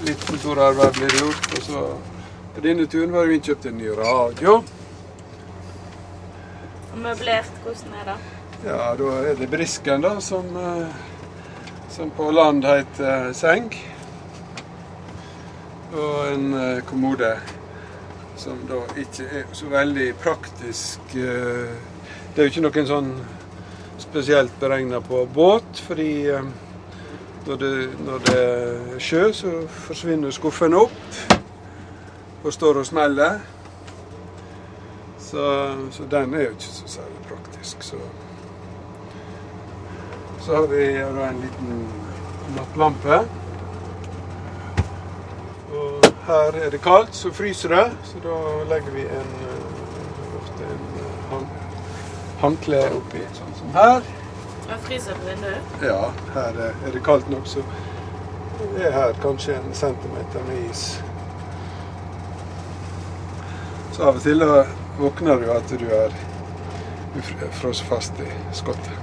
Litt 0.07 0.23
kontorarbeid 0.28 0.95
blir 0.99 1.11
det 1.12 1.21
gjort. 1.23 1.49
Og 1.59 1.62
så 1.67 1.85
på 2.55 2.64
denne 2.64 2.87
turen 2.90 3.12
var 3.14 3.26
det 3.26 3.38
innkjøpt 3.38 3.67
en 3.71 3.78
ny 3.78 3.88
radio. 3.99 4.59
Og 6.93 6.99
Møblert, 6.99 7.51
hvordan 7.64 7.94
er 8.01 8.11
det? 8.12 8.16
Ja, 8.64 8.79
da 8.99 9.11
er 9.29 9.37
det 9.38 9.51
brisken, 9.53 10.03
da, 10.03 10.16
som, 10.20 10.49
eh, 10.57 10.88
som 11.94 12.11
på 12.11 12.31
land 12.35 12.64
heter 12.66 13.33
seng. 13.33 13.68
Og 15.92 16.33
en 16.33 16.49
eh, 16.55 16.81
kommode 16.87 17.37
som 18.38 18.59
da 18.68 18.81
ikke 18.99 19.27
er 19.42 19.46
så 19.53 19.66
veldig 19.70 20.09
praktisk. 20.22 21.01
eh, 21.14 21.70
Det 22.35 22.44
er 22.44 22.49
jo 22.49 22.51
ikke 22.53 22.66
noen 22.66 22.87
sånn 22.87 23.12
spesielt 24.11 24.61
beregna 24.61 25.01
på 25.01 25.29
båt, 25.35 25.83
fordi 25.87 26.27
eh, 26.27 26.44
når 27.47 27.57
det, 27.57 27.88
når 28.07 28.18
det 28.18 28.38
er 28.44 28.99
sjø, 28.99 29.33
så 29.33 29.53
forsvinner 29.68 30.31
skuffen 30.31 30.75
opp 30.75 31.37
og 32.44 32.53
står 32.53 32.81
og 32.81 32.87
smeller. 32.87 33.38
Så, 35.18 35.44
så 35.92 36.07
den 36.11 36.35
er 36.35 36.47
jo 36.47 36.55
ikke 36.57 36.71
så 36.71 36.87
særlig 36.87 37.23
praktisk. 37.29 37.83
Så, 37.83 37.97
så 40.40 40.57
har 40.57 40.66
vi 40.73 40.85
en 40.87 41.42
liten 41.42 41.83
nattlampe. 42.57 43.21
Og 45.73 46.09
her 46.27 46.62
er 46.64 46.71
det 46.71 46.81
kaldt, 46.83 47.16
så 47.16 47.33
fryser 47.33 47.75
det. 47.77 47.85
Så 48.05 48.25
da 48.25 48.38
legger 48.73 48.97
vi 48.97 49.05
en, 49.05 49.37
eh, 49.51 50.40
ofte 50.40 50.73
en 50.73 50.88
eh, 51.03 51.44
håndkle 52.40 52.83
oppi, 53.03 53.25
her. 53.74 54.02
Jeg 54.68 54.81
fryser 54.85 55.14
på 55.14 55.28
vinduet. 55.28 55.76
Ja, 55.83 56.11
her 56.35 56.61
er, 56.68 56.92
det 56.92 57.04
kaldt 57.04 57.31
nok, 57.31 57.46
så 57.46 57.64
det 58.74 58.87
er 58.87 58.92
her 58.92 59.12
kanskje 59.22 59.57
en 59.57 59.74
centimeter 59.74 60.44
med 60.48 60.70
is. 60.70 60.85
Så 63.92 64.02
av 64.07 64.20
og 64.20 64.22
til 64.22 64.44
da 64.44 64.62
våkner 64.98 65.40
du 65.40 65.50
at 65.54 65.72
du 65.81 65.87
er 65.90 66.14
frosset 67.61 67.87
fast 67.88 68.20
i 68.22 68.28
skottet. 68.52 68.94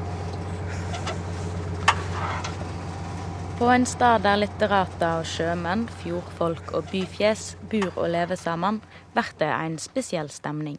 På 3.55 3.69
en 3.71 3.85
stad 3.87 4.25
der 4.27 4.35
litterater 4.35 5.21
og 5.21 5.29
sjømenn, 5.31 5.87
fjordfolk 6.03 6.73
og 6.75 6.89
byfjes 6.91 7.53
bor 7.71 7.93
og 7.95 8.09
lever 8.11 8.35
sammen, 8.35 8.81
blir 9.15 9.31
det 9.39 9.47
en 9.47 9.79
spesiell 9.79 10.29
stemning. 10.29 10.75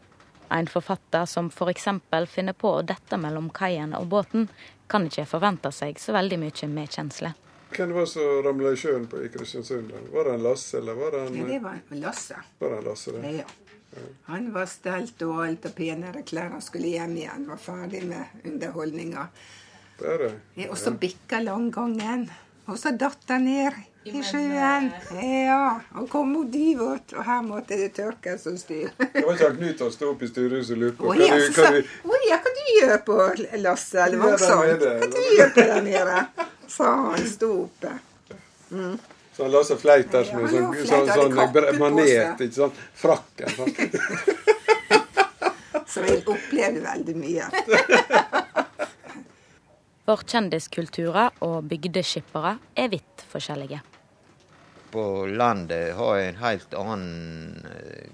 En 0.49 0.67
forfatter 0.67 1.25
som 1.25 1.49
f.eks. 1.51 1.87
finner 2.31 2.53
på 2.53 2.71
å 2.77 2.85
dette 2.85 3.17
mellom 3.19 3.49
kaien 3.49 3.93
og 3.97 4.07
båten, 4.07 4.47
kan 4.87 5.05
ikke 5.09 5.25
forvente 5.27 5.71
seg 5.75 5.99
så 5.99 6.13
veldig 6.15 6.39
mye 6.39 6.69
medkjensle. 6.71 7.33
Hvem 7.75 7.91
var 7.91 8.05
det 8.05 8.11
som 8.13 8.43
ramla 8.45 8.71
i 8.71 8.79
sjøen 8.79 9.07
på, 9.11 9.19
i 9.25 9.29
Kristiansund? 9.29 9.91
Var 10.13 10.23
det 10.29 10.33
en 10.37 10.43
Lasse, 10.45 10.77
eller 10.79 10.95
var 10.95 11.11
det 11.11 11.23
en, 11.27 11.35
Ja, 11.35 11.47
det 11.49 11.59
var 11.65 11.79
en 11.91 11.99
Lasse. 11.99 12.37
var 12.59 12.69
det 12.69 12.77
en 12.77 12.83
Lasse? 12.85 13.11
Det? 13.11 13.31
Ja. 13.41 13.43
Han 14.27 14.51
var 14.53 14.65
stelt 14.71 15.21
og 15.25 15.41
alt 15.43 15.65
og 15.65 15.75
penere 15.75 16.23
klær. 16.23 16.51
Han 16.53 16.61
skulle 16.61 16.91
hjem 16.93 17.15
igjen. 17.17 17.47
Var 17.49 17.59
ferdig 17.59 18.03
med 18.07 18.43
underholdninga. 18.45 19.27
Bare. 19.99 20.31
Ja, 20.55 20.69
og 20.69 20.77
så 20.77 20.91
bikka 20.93 21.39
landgangen. 21.41 22.27
Og 22.67 22.75
så 22.79 22.91
datt 22.99 23.29
han 23.31 23.45
ned 23.47 23.75
i 24.07 24.21
sjøen. 24.23 24.89
Ja, 25.23 25.79
og 25.99 26.07
kom 26.11 26.31
mot 26.35 26.47
dyvåt, 26.51 27.13
og 27.15 27.23
her 27.27 27.41
måtte 27.45 27.77
det 27.79 27.93
tørkes 27.95 28.47
og 28.51 28.57
styr. 28.59 28.89
Det 28.99 29.23
var 29.23 29.33
ikke 29.33 29.49
han 29.49 29.57
Knut 29.57 29.83
som 29.83 29.91
sto 29.93 30.11
oppe 30.11 30.27
i 30.27 30.31
stuehuset 30.31 30.75
og 30.75 30.81
lurte 30.83 30.97
på 30.99 31.11
hva 31.11 31.15
du, 31.17 31.45
så 31.47 31.63
hva 31.63 31.71
du, 31.75 31.81
Å 32.11 32.19
ja, 32.27 32.39
hva 32.43 32.53
du 32.57 32.63
gjør 32.75 32.97
på 33.07 33.17
Lasse? 33.63 33.99
Eller 34.05 34.23
hva 34.23 34.33
sa 34.41 34.59
han? 34.63 34.83
Hva 34.83 35.11
du 35.13 35.21
gjør 35.37 35.53
på 35.55 35.67
der 35.71 35.85
nede? 35.85 36.23
Sa 36.71 36.91
han 37.11 37.29
sto 37.31 37.51
oppe. 37.65 37.93
Så 39.37 39.45
han 39.45 39.53
Lasse 39.53 39.79
fleit 39.79 40.11
der 40.11 40.27
som 40.27 40.43
en 40.43 40.51
sånn, 40.51 40.75
sånn, 40.81 41.07
sånn, 41.13 41.39
sånn 41.39 41.79
manet, 41.79 42.43
ikke 42.47 42.57
sant? 42.59 42.83
Frakken. 42.97 43.51
Så 45.87 46.03
jeg 46.03 46.19
opplevde 46.27 46.81
veldig 46.83 47.15
mye. 47.15 47.47
For 50.07 50.23
kjendiskulturer 50.23 51.41
og 51.43 51.65
bygdeskippere 51.67 52.53
er 52.79 52.91
vidt 52.93 53.23
forskjellige. 53.27 53.81
På 54.93 55.25
landet 55.27 55.97
har 55.97 56.13
jeg 56.15 56.29
en 56.29 56.37
helt 56.39 56.75
annen 56.79 57.65
eh, 57.67 58.05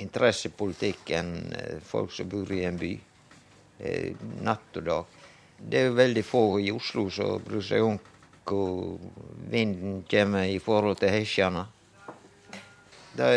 interessepolitikk 0.00 1.12
enn 1.18 1.34
eh, 1.52 1.82
folk 1.84 2.14
som 2.16 2.30
bor 2.32 2.48
i 2.56 2.62
en 2.64 2.80
by. 2.80 2.94
Eh, 3.84 4.24
natt 4.46 4.80
og 4.80 4.86
dag. 4.88 5.20
Det 5.60 5.82
er 5.82 5.90
jo 5.90 5.98
veldig 6.00 6.24
få 6.24 6.44
i 6.64 6.72
Oslo 6.72 7.10
som 7.12 7.44
bryr 7.44 7.68
seg 7.68 7.84
om 7.84 8.00
hvor 8.48 8.96
vinden 9.52 10.00
kommer 10.08 10.48
i 10.48 10.56
forhold 10.64 10.96
til 11.02 11.12
hesjene. 11.12 11.66
Det, 13.14 13.28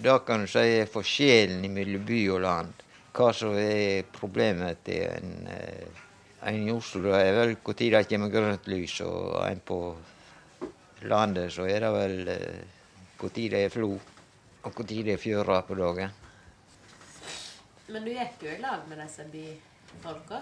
det 0.00 0.16
kan 0.24 0.46
du 0.46 0.50
si 0.50 0.64
er 0.80 0.88
forskjellen 0.88 1.68
mellom 1.76 2.08
by 2.08 2.22
og 2.32 2.42
land. 2.48 2.81
Hva 3.12 3.28
som 3.36 3.52
er 3.60 4.06
problemet 4.08 4.80
til 4.86 5.04
en, 5.04 5.46
eh, 5.52 6.00
en 6.48 6.68
i 6.68 6.72
Oslo, 6.72 7.10
det 7.10 7.20
er 7.20 7.34
vel 7.36 7.56
når 7.56 7.76
det 7.76 8.06
kommer 8.08 8.32
grønt 8.32 8.68
lys, 8.72 9.00
og 9.00 9.44
en 9.46 9.60
på 9.60 9.96
landet 11.02 11.52
så 11.52 11.66
er 11.68 11.80
det 11.80 11.92
vel 11.92 12.28
eh, 12.28 12.64
når 13.20 13.34
det 13.36 13.64
er 13.66 13.68
flo, 13.68 13.90
og 14.64 14.78
når 14.78 15.04
det 15.04 15.12
er 15.12 15.20
fjøra 15.20 15.62
på 15.62 15.74
dagen. 15.74 16.10
Men 17.88 18.04
du 18.04 18.10
gikk 18.10 18.46
jo 18.46 18.54
i 18.54 18.60
lag 18.62 18.88
med 18.88 18.98
disse 19.02 19.26
byfolka? 19.28 20.40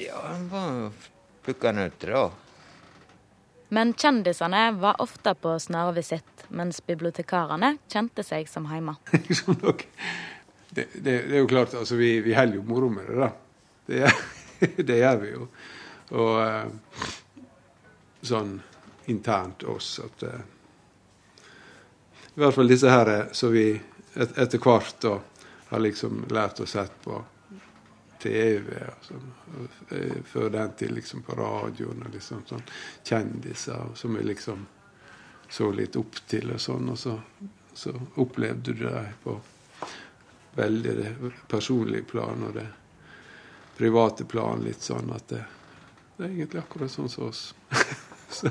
Ja, 0.00 0.22
en 0.32 0.48
var 0.48 0.92
plukka 1.44 1.72
nøtter, 1.76 2.14
da. 2.14 2.30
Men 3.74 3.92
kjendisene 3.92 4.70
var 4.80 5.00
ofte 5.02 5.34
på 5.34 5.58
snarvisitt, 5.60 6.46
mens 6.48 6.80
bibliotekarene 6.80 7.74
kjente 7.92 8.24
seg 8.24 8.48
som 8.48 8.68
hjemme. 8.70 8.96
Det, 10.74 10.88
det, 10.94 11.12
er 11.30 11.38
jo 11.38 11.46
klart, 11.46 11.74
altså 11.74 11.94
vi, 11.94 12.20
vi 12.20 12.34
holder 12.34 12.56
jo 12.56 12.62
moro 12.66 12.88
med 12.90 13.06
det, 13.06 13.18
da. 13.20 13.30
Det, 13.86 14.12
det 14.88 14.96
gjør 14.98 15.20
vi 15.20 15.28
jo. 15.30 15.46
Og 16.18 16.32
eh, 16.42 17.12
sånn 18.26 18.56
internt 19.12 19.62
oss 19.70 20.00
at 20.02 20.24
eh, 20.26 20.42
I 22.34 22.42
hvert 22.42 22.56
fall 22.56 22.72
disse 22.72 22.90
her 22.90 23.12
eh, 23.12 23.30
som 23.32 23.54
vi 23.54 23.68
et, 23.74 24.34
etter 24.34 24.58
hvert 24.58 24.98
da 25.04 25.14
har 25.70 25.84
liksom 25.84 26.24
lært 26.34 26.64
å 26.64 26.66
sett 26.66 26.98
på 27.06 27.22
TV. 28.22 28.74
Og 28.90 29.08
sånn, 29.08 29.32
før 30.26 30.50
den 30.54 30.76
tid 30.78 30.94
liksom 30.98 31.22
på 31.26 31.38
radioen 31.38 32.02
og 32.06 32.14
liksom 32.14 32.44
sånn 32.50 32.66
kjendiser 33.06 33.94
som 33.94 34.18
vi 34.18 34.26
liksom 34.26 34.66
så 35.50 35.70
litt 35.70 35.96
opp 35.96 36.18
til 36.26 36.54
og 36.54 36.62
sånn. 36.62 36.90
Og 36.90 36.98
så, 36.98 37.18
så 37.74 37.94
opplevde 38.22 38.74
du 38.74 38.86
det 38.88 39.02
på 39.22 39.38
veldig 40.54 40.96
det 40.98 41.12
personlige 41.48 42.06
plan 42.08 42.42
og 42.46 42.54
det 42.56 42.66
private 43.76 44.24
plan 44.24 44.62
litt 44.62 44.82
sånn 44.82 45.10
at 45.14 45.28
det, 45.32 45.42
det 46.16 46.26
er 46.26 46.30
egentlig 46.30 46.62
akkurat 46.62 46.92
sånn 46.92 47.10
som 47.10 47.28
oss. 47.28 47.48
så, 48.36 48.50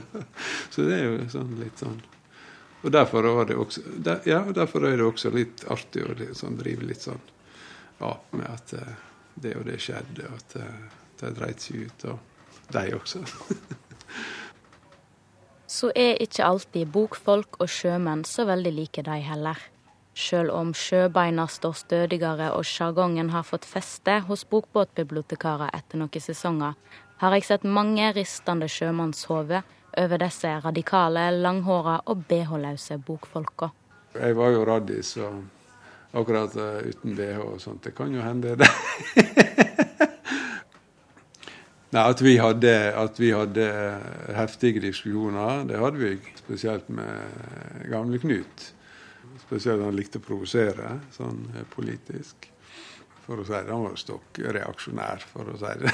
så, 0.70 0.84
det 0.84 0.98
er 0.98 1.06
jo 1.08 1.30
sånn 1.32 1.56
litt 1.62 1.80
sånn 1.80 2.02
Og 2.84 2.92
derfor, 2.92 3.24
var 3.38 3.48
det 3.48 3.56
også, 3.56 3.82
der, 3.96 4.20
ja, 4.28 4.42
derfor 4.52 4.84
er 4.88 4.98
det 5.00 5.08
også 5.08 5.32
litt 5.32 5.64
artig 5.72 6.04
å 6.04 6.16
sånn, 6.36 6.58
drive 6.60 6.84
litt 6.84 7.06
sånn 7.06 7.22
ap 8.04 8.34
med 8.36 8.50
at 8.50 8.74
uh, 8.76 8.96
det 9.40 9.54
og 9.56 9.64
det 9.70 9.78
skjedde, 9.80 10.28
og 10.28 10.42
at 10.42 10.56
uh, 10.60 11.04
det 11.22 11.32
dreit 11.38 11.64
seg 11.64 11.86
ut. 11.88 12.06
Og 12.12 12.74
de 12.76 12.84
også. 12.98 13.22
så 15.78 15.94
er 15.96 16.20
ikke 16.24 16.44
alltid 16.44 16.92
bokfolk 16.92 17.62
og 17.64 17.72
sjømenn 17.72 18.26
så 18.28 18.44
veldig 18.50 18.74
like 18.76 19.06
de 19.08 19.20
heller. 19.24 19.64
Sjøl 20.14 20.52
om 20.54 20.76
sjøbeina 20.78 21.48
står 21.50 21.74
stødigere 21.74 22.52
og 22.54 22.68
sjargongen 22.70 23.32
har 23.34 23.46
fått 23.48 23.66
feste 23.66 24.20
hos 24.28 24.44
bokbåtbibliotekarer 24.46 25.74
etter 25.74 25.98
noen 25.98 26.22
sesonger, 26.22 26.76
har 27.18 27.34
jeg 27.34 27.48
sett 27.48 27.64
mange 27.66 28.12
ristende 28.14 28.68
sjømannshoder 28.70 29.64
over 29.98 30.22
disse 30.22 30.52
radikale, 30.66 31.32
langhåra 31.42 32.00
og 32.10 32.26
bh-løse 32.30 33.00
bokfolka. 33.02 33.72
Jeg 34.14 34.38
var 34.38 34.54
jo 34.54 34.66
raddis, 34.70 35.16
og 35.18 35.42
akkurat 36.14 36.54
uh, 36.62 36.86
uten 36.86 37.16
bh 37.18 37.42
og 37.42 37.58
sånt, 37.62 37.84
det 37.86 37.96
kan 37.98 38.14
jo 38.14 38.22
hende, 38.22 38.54
det. 38.60 38.70
Nei, 41.94 42.04
at 42.10 42.22
vi, 42.26 42.38
hadde, 42.42 42.70
at 42.98 43.20
vi 43.22 43.30
hadde 43.34 43.66
heftige 44.34 44.82
diskusjoner, 44.82 45.66
det 45.70 45.78
hadde 45.78 46.00
vi. 46.02 46.16
Spesielt 46.42 46.90
med 46.90 47.86
gamle 47.90 48.18
Knut. 48.22 48.74
Spesielt 49.42 49.82
han 49.82 49.96
likte 49.96 50.22
å 50.22 50.26
provosere 50.26 50.98
sånn 51.16 51.46
eh, 51.56 51.66
politisk. 51.74 52.50
For 53.24 53.40
å 53.40 53.46
si 53.48 53.56
det, 53.56 53.72
Han 53.72 53.86
var 53.88 53.96
stokk 54.00 54.40
reaksjonær, 54.58 55.24
for 55.32 55.54
å 55.54 55.58
si 55.58 55.74
det. 55.82 55.94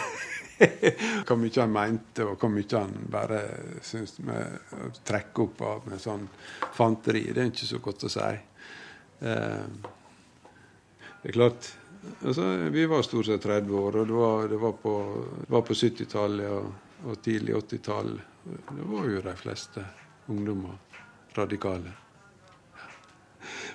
hvor 1.28 1.38
mye 1.40 1.62
han 1.62 1.72
mente, 1.72 2.26
og 2.26 2.42
hvor 2.42 2.52
mye 2.52 2.82
han 2.82 2.96
bare 3.12 3.40
syntes 3.86 4.18
med 4.26 4.74
å 4.76 4.90
trekke 5.08 5.46
opp 5.46 5.62
av 5.68 5.88
med 5.92 6.02
sånn 6.04 6.26
fanteri. 6.76 7.30
Det 7.32 7.44
er 7.44 7.54
ikke 7.54 7.70
så 7.70 7.82
godt 7.84 8.08
å 8.10 8.12
si. 8.14 8.32
Eh, 9.20 9.70
det 11.20 11.32
er 11.32 11.36
klart 11.36 11.74
altså, 12.24 12.46
Vi 12.72 12.86
var 12.86 13.02
stort 13.04 13.28
sett 13.28 13.44
30 13.44 13.72
år, 13.76 14.02
og 14.02 14.08
det 14.08 14.20
var, 14.20 14.48
det 14.48 14.60
var 14.60 14.76
på, 14.84 14.94
på 15.50 15.80
70-tallet 15.84 16.52
og, 16.56 16.70
og, 17.06 17.16
tidlig 17.24 17.58
80-tall. 17.60 18.14
Det 18.44 18.86
var 18.90 19.10
jo 19.12 19.24
de 19.26 19.36
fleste 19.40 19.84
ungdommer 20.32 20.78
radikale. 21.36 21.92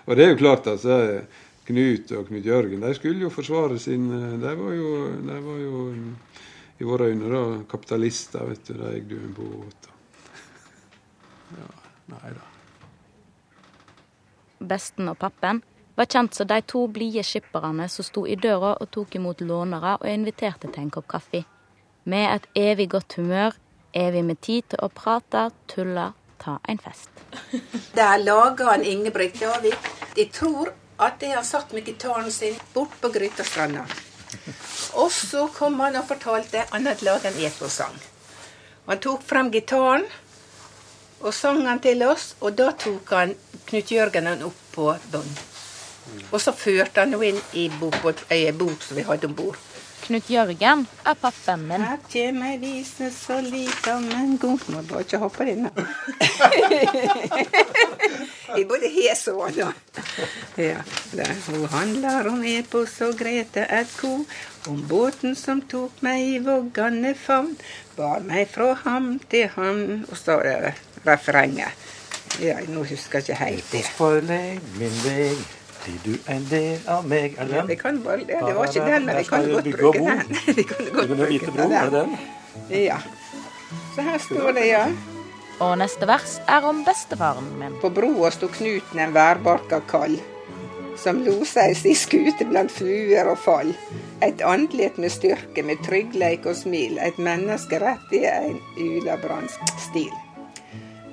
Og 0.04 0.16
det 0.16 0.24
er 0.24 0.34
jo 0.34 0.40
klart, 0.40 0.66
altså. 0.66 1.22
Knut 1.64 2.10
og 2.12 2.26
Knut 2.28 2.44
Jørgen 2.44 2.82
de 2.84 2.94
skulle 2.96 3.24
jo 3.24 3.30
forsvare 3.32 3.78
sin 3.80 4.10
De 4.10 4.50
var 4.58 4.72
jo, 4.76 4.88
de 5.16 5.36
var 5.46 5.60
jo 5.62 5.84
i 6.78 6.84
våre 6.84 7.08
øyne 7.08 7.30
da, 7.30 7.42
kapitalister. 7.70 8.44
vet 8.44 8.68
du, 8.68 8.74
De 8.74 8.90
eide 8.90 9.14
jo 9.14 9.20
en 9.20 9.34
båt. 9.34 9.88
Ja, 11.58 11.68
nei 12.10 12.34
da. 12.34 12.50
Besten 14.64 15.08
og 15.08 15.18
pappen 15.18 15.62
var 15.94 16.08
kjent 16.10 16.34
som 16.34 16.48
de 16.50 16.60
to 16.66 16.86
blide 16.90 17.22
skipperne 17.22 17.86
som 17.88 18.04
sto 18.04 18.24
i 18.26 18.34
døra 18.34 18.74
og 18.80 18.90
tok 18.90 19.14
imot 19.14 19.40
lånere 19.40 19.96
og 20.00 20.08
inviterte 20.10 20.68
til 20.68 20.82
en 20.82 20.90
kopp 20.90 21.06
kaffe. 21.08 21.44
Med 22.04 22.26
et 22.34 22.48
evig 22.58 22.88
godt 22.90 23.16
humør, 23.20 23.54
evig 23.94 24.24
med 24.24 24.40
tid 24.40 24.66
til 24.68 24.82
å 24.82 24.90
prate, 24.90 25.50
tulle, 25.70 26.10
ta 26.38 26.58
en 26.68 26.78
fest. 26.78 27.10
Der 27.98 28.18
laga 28.18 28.70
han 28.72 28.84
Ingebrigt 28.84 29.40
Davik. 29.40 29.90
Jeg 30.16 30.32
tror 30.32 30.72
at 30.98 31.20
de 31.20 31.30
har 31.34 31.42
satt 31.42 31.72
med 31.72 31.84
gitaren 31.86 32.32
sin 32.32 32.58
bort 32.72 32.94
på 33.00 33.08
Grytastranda. 33.08 33.84
Og 34.94 35.12
så 35.12 35.48
kom 35.54 35.80
han 35.80 35.96
og 35.96 36.06
fortalte 36.08 36.66
han 36.70 36.86
hadde 36.86 37.06
laga 37.06 37.30
en 37.30 37.40
eposang. 37.46 37.96
Han 38.86 39.00
tok 39.00 39.22
frem 39.24 39.50
gitaren 39.50 40.04
og 41.24 41.32
sang 41.34 41.62
han 41.66 41.80
til 41.80 42.02
oss, 42.04 42.34
og 42.40 42.52
da 42.58 42.70
tok 42.76 43.10
han 43.16 43.34
Knut 43.64 43.90
Jørgen 43.90 44.26
han 44.28 44.42
opp 44.44 44.58
på 44.74 44.90
bånd. 45.12 45.38
Og 46.30 46.40
så 46.42 46.52
førte 46.52 47.00
han 47.00 47.14
henne 47.14 47.30
inn 47.30 47.40
i 47.56 47.68
bok, 47.80 47.96
ei 48.28 48.52
bok 48.52 48.82
som 48.84 48.98
vi 48.98 49.06
hadde 49.08 49.30
om 49.30 49.36
bord. 49.38 49.56
Knut 50.04 50.26
Jørgen 50.28 50.82
er 51.08 51.14
pappaen 51.16 51.62
min. 51.64 51.80
Her 51.80 52.00
kommer 52.12 52.50
ei 52.52 52.58
vise 52.60 53.06
så 53.14 53.38
lita, 53.40 53.94
men 54.04 54.34
god 54.36 54.66
Må 54.68 54.82
bare 54.84 55.00
ikke 55.06 55.20
hoppe 55.22 55.46
inn. 55.48 55.64
Jeg 58.54 58.66
både 58.68 58.90
hes 58.92 59.22
og 59.32 59.48
da. 59.56 59.70
Ja, 60.60 60.82
der. 61.16 61.32
Hun 61.48 61.64
handler 61.72 62.28
om 62.34 62.44
Epos 62.44 63.00
og 63.06 63.16
Grete 63.18 63.64
et 63.64 63.96
ko, 63.96 64.12
om 64.68 64.84
båten 64.92 65.32
som 65.40 65.64
tok 65.72 66.04
meg 66.04 66.20
i 66.34 66.38
voggane 66.44 67.14
favn, 67.16 67.56
bar 67.96 68.20
meg 68.28 68.52
fra 68.52 68.74
ham 68.84 69.14
til 69.30 69.48
ham 69.56 70.04
Og 70.10 70.16
så 70.20 70.38
er 70.44 70.68
det 70.68 70.74
refrenget. 71.08 71.72
Ja, 72.44 72.60
nå 72.68 72.84
husker 72.84 73.22
jeg 73.22 73.30
ikke 73.30 73.44
helt 73.44 73.72
det. 73.72 73.84
Epos 73.86 73.96
forlegg 73.96 74.72
min 74.76 75.04
veg. 75.08 75.63
Blir 75.84 75.98
du 76.04 76.30
en 76.32 76.44
del 76.48 76.86
av 76.88 77.04
meg? 77.08 77.34
Er 77.36 77.48
det 77.48 77.58
den? 77.58 77.72
Ja, 77.74 77.76
kan 77.76 77.98
bare, 78.04 78.22
det, 78.24 78.38
det 78.40 78.54
var 78.56 78.70
ikke 78.70 78.84
den, 78.88 79.04
men 79.04 79.18
vi 79.18 79.24
kan 79.28 79.50
godt 79.50 79.66
bruke 79.74 80.04
den. 80.06 80.38
vi 80.58 80.64
kan 80.70 80.86
godt 80.94 81.10
bruke 81.18 81.50
bro, 81.56 81.66
er 81.68 81.90
det 81.90 81.98
den? 81.98 82.14
Ja. 82.72 82.96
Så 83.94 84.06
her 84.06 84.18
står 84.18 84.54
det, 84.56 84.64
ja. 84.70 84.86
Og 85.62 85.76
neste 85.78 86.08
vers 86.08 86.38
er 86.50 86.64
om 86.66 86.80
bestefaren 86.86 87.52
min. 87.60 87.76
På 87.82 87.92
broa 87.92 88.32
sto 88.32 88.48
Knuten 88.50 89.04
en 89.04 89.12
værbarka 89.14 89.82
kall, 89.90 90.16
som 90.98 91.20
losa 91.26 91.68
i 91.68 91.94
skute 91.98 92.48
blant 92.48 92.72
fluer 92.72 93.28
og 93.30 93.38
fall. 93.44 93.76
Et 94.24 94.40
andlet 94.40 94.96
med 94.96 95.12
styrke, 95.12 95.62
med 95.62 95.84
tryggleik 95.84 96.48
og 96.48 96.56
smil, 96.58 96.96
et 96.96 97.20
menneske 97.20 97.78
rett 97.82 98.16
i 98.16 98.24
en 98.30 98.60
ulabransk 98.80 99.76
stil. 99.90 100.12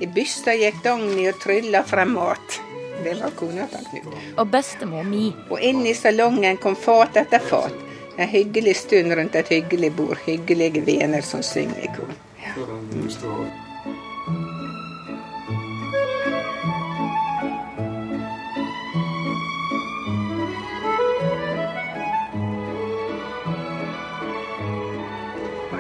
I 0.02 0.08
bysta 0.10 0.56
gikk 0.58 0.80
Dagny 0.86 1.28
og 1.30 1.42
trylla 1.44 1.84
frem 1.86 2.16
mat. 2.16 2.62
Det 3.04 3.16
var 3.22 3.32
kona 3.36 3.66
til 3.72 3.88
Knut. 3.90 4.14
Og 4.38 4.52
bestemor 4.52 5.04
mi. 5.08 5.32
Og 5.50 5.62
inn 5.62 5.82
i 5.90 5.94
salongen 5.98 6.60
kom 6.62 6.76
fat 6.78 7.18
etter 7.24 7.42
fat. 7.42 7.74
En 8.18 8.30
hyggelig 8.30 8.76
stund 8.84 9.14
rundt 9.18 9.36
et 9.36 9.50
hyggelig 9.50 9.96
bord. 9.98 10.20
Hyggelige 10.26 10.86
venner 10.86 11.26
som 11.26 11.42
synger 11.44 11.82
i 11.82 11.90
kor. 11.96 12.14
Ja. 12.42 12.54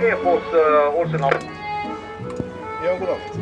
E-post 0.01 0.53
uh, 0.53 0.99
Ålesund. 0.99 1.23
Ja, 2.83 2.97
god 2.99 3.07
dag. 3.07 3.40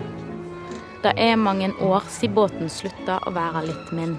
Det 1.04 1.14
er 1.16 1.36
mange 1.36 1.72
år 1.80 2.04
siden 2.12 2.36
båten 2.36 2.68
slutta 2.68 3.22
å 3.24 3.32
være 3.32 3.62
litt 3.70 3.92
min. 3.96 4.18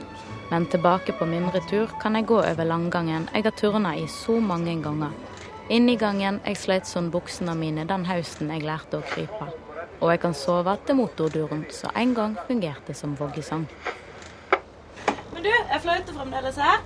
Men 0.48 0.64
tilbake 0.72 1.12
på 1.12 1.26
min 1.28 1.50
retur 1.52 1.92
kan 2.00 2.14
jeg 2.16 2.24
gå 2.30 2.38
over 2.40 2.64
langgangen 2.64 3.28
jeg 3.34 3.44
har 3.44 3.52
turna 3.52 3.92
i 4.00 4.06
så 4.08 4.40
mange 4.40 4.72
ganger. 4.80 5.12
Inn 5.68 5.88
i 5.92 5.96
gangen 6.00 6.40
jeg 6.46 6.56
sleit 6.56 6.88
sånn 6.88 7.10
buksene 7.12 7.52
mine 7.54 7.84
den 7.84 8.08
høsten 8.08 8.48
jeg 8.54 8.64
lærte 8.64 8.96
å 8.96 9.04
krype. 9.12 9.50
Og 10.00 10.08
jeg 10.08 10.20
kan 10.24 10.32
sove 10.32 10.72
til 10.86 10.96
motorduren 11.02 11.66
som 11.68 11.90
en 11.92 12.16
gang 12.16 12.38
fungerte 12.48 12.96
som 12.96 13.12
voggesang. 13.20 13.68
Men 15.34 15.42
du, 15.44 15.52
jeg 15.52 15.80
fløyter 15.84 16.16
fremdeles 16.16 16.56
her? 16.56 16.80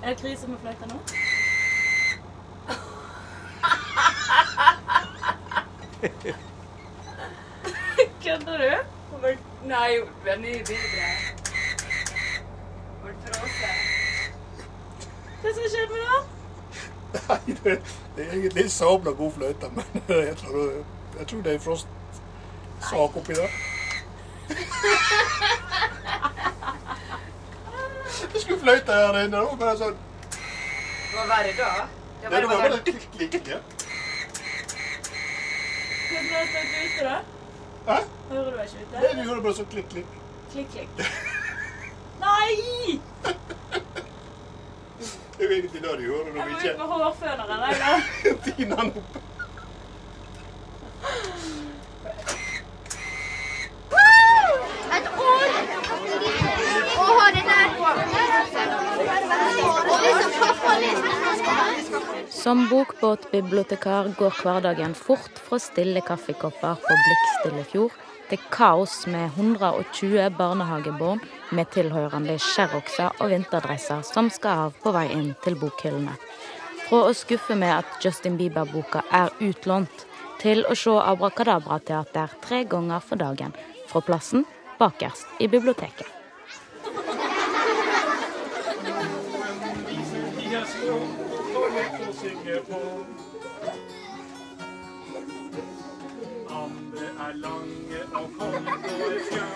Er 0.00 0.08
det 0.14 0.20
krise 0.24 0.48
med 0.48 0.58
fløyta 0.64 0.88
nå? 0.88 0.96
Kødder 8.24 8.58
du? 8.64 8.95
Nei, 9.66 10.00
den 10.24 10.44
er 10.44 10.58
bedre. 10.64 11.06
Var 13.02 13.10
det 13.10 13.36
frosset? 13.36 13.76
Hva 15.42 15.54
som 15.54 15.64
skjedde 15.72 15.92
med 15.92 16.00
den? 16.06 16.24
Nei, 17.28 17.56
det, 17.64 17.74
det 18.16 18.26
er 18.26 18.32
egentlig 18.32 18.70
sabla 18.70 19.10
god 19.10 19.32
fløyte, 19.32 19.70
men 19.74 19.84
jeg 20.08 20.36
tror, 20.36 20.72
jeg 21.18 21.26
tror 21.26 21.42
det 21.42 21.54
er 21.54 21.58
frostsak 21.66 23.16
oppi 23.16 23.34
der. 23.34 23.50
Jeg 28.34 28.40
skulle 28.40 28.60
fløyte 28.60 28.92
her 28.92 29.22
inne, 29.24 29.40
og 29.40 29.58
bare 29.58 29.76
sånn 29.80 29.96
Hva 31.14 31.26
var 31.30 31.42
det 31.46 31.56
da? 31.58 31.70
Det 32.22 32.30
var 32.32 32.46
bare 32.52 32.78
klikk, 32.86 33.08
klikk. 33.16 33.40
Ja. 33.50 33.58
Hvordan 36.10 36.28
det 36.30 36.44
stått 36.52 36.70
ute, 36.84 37.02
da? 37.08 37.35
Hæ? 37.86 37.96
Hører 38.30 38.44
du 38.50 38.60
ikke 38.60 38.78
ute? 38.82 39.00
Nei, 39.00 39.22
du 39.22 39.28
hører 39.28 39.42
bare 39.42 39.54
sånn 39.54 39.66
klikk, 39.70 39.88
klikk. 39.92 40.14
Klikk, 40.50 40.72
klikk. 40.72 40.90
Nei! 42.24 42.98
Det 45.36 45.44
er 45.44 45.44
jo 45.44 45.50
egentlig 45.54 45.82
det 45.84 45.92
du 46.00 46.02
hører 46.02 46.26
Jeg 46.26 46.34
må 46.34 46.42
ut 46.56 46.78
med 46.80 46.86
hårføneren, 46.92 47.62
jeg 47.62 47.78
da. 47.84 47.92
han 48.80 48.90
den 48.90 49.02
opp. 49.02 49.16
Et 54.96 55.06
år! 55.28 55.48
Og 56.98 57.10
ha 57.20 57.26
det 57.36 57.44
der 57.52 57.68
på. 57.78 57.86
Og 57.86 57.94
hvis 58.02 58.16
pappa 58.16 58.98
leser 58.98 59.15
Som 62.30 62.68
bokbåtbibliotekar 62.70 64.12
går 64.18 64.34
hverdagen 64.42 64.94
fort 64.94 65.38
fra 65.48 65.58
stille 65.58 66.02
kaffekopper 66.06 66.82
på 66.82 66.98
blikkstille 67.04 67.64
fjord 67.72 67.96
til 68.30 68.42
kaos 68.50 68.94
med 69.10 69.30
120 69.36 70.30
barnehagebarn 70.38 71.22
med 71.50 71.70
tilhørende 71.74 72.38
sherroxer 72.42 73.14
og 73.20 73.30
vinterdresser 73.30 74.02
som 74.06 74.30
skal 74.30 74.66
av 74.66 74.80
på 74.82 74.94
vei 74.94 75.06
inn 75.14 75.32
til 75.44 75.58
bokhyllene. 75.60 76.16
Fra 76.86 77.06
å 77.08 77.14
skuffe 77.18 77.56
med 77.58 77.72
at 77.80 77.98
Justin 78.02 78.38
Bieber-boka 78.38 79.02
er 79.10 79.32
utlånt, 79.42 80.06
til 80.38 80.66
å 80.70 80.76
se 80.78 80.92
Abrakadabra-teater 81.00 82.36
tre 82.44 82.62
ganger 82.68 83.02
for 83.02 83.18
dagen 83.18 83.56
fra 83.90 84.04
plassen 84.04 84.44
bakerst 84.78 85.40
i 85.40 85.48
biblioteket. 85.50 86.15
Andre 92.66 92.78
er 97.24 97.32
lange 97.34 98.00
og 98.12 98.30
kom 98.38 98.64
på 98.64 98.94
et 99.06 99.20
fjøl. 99.30 99.54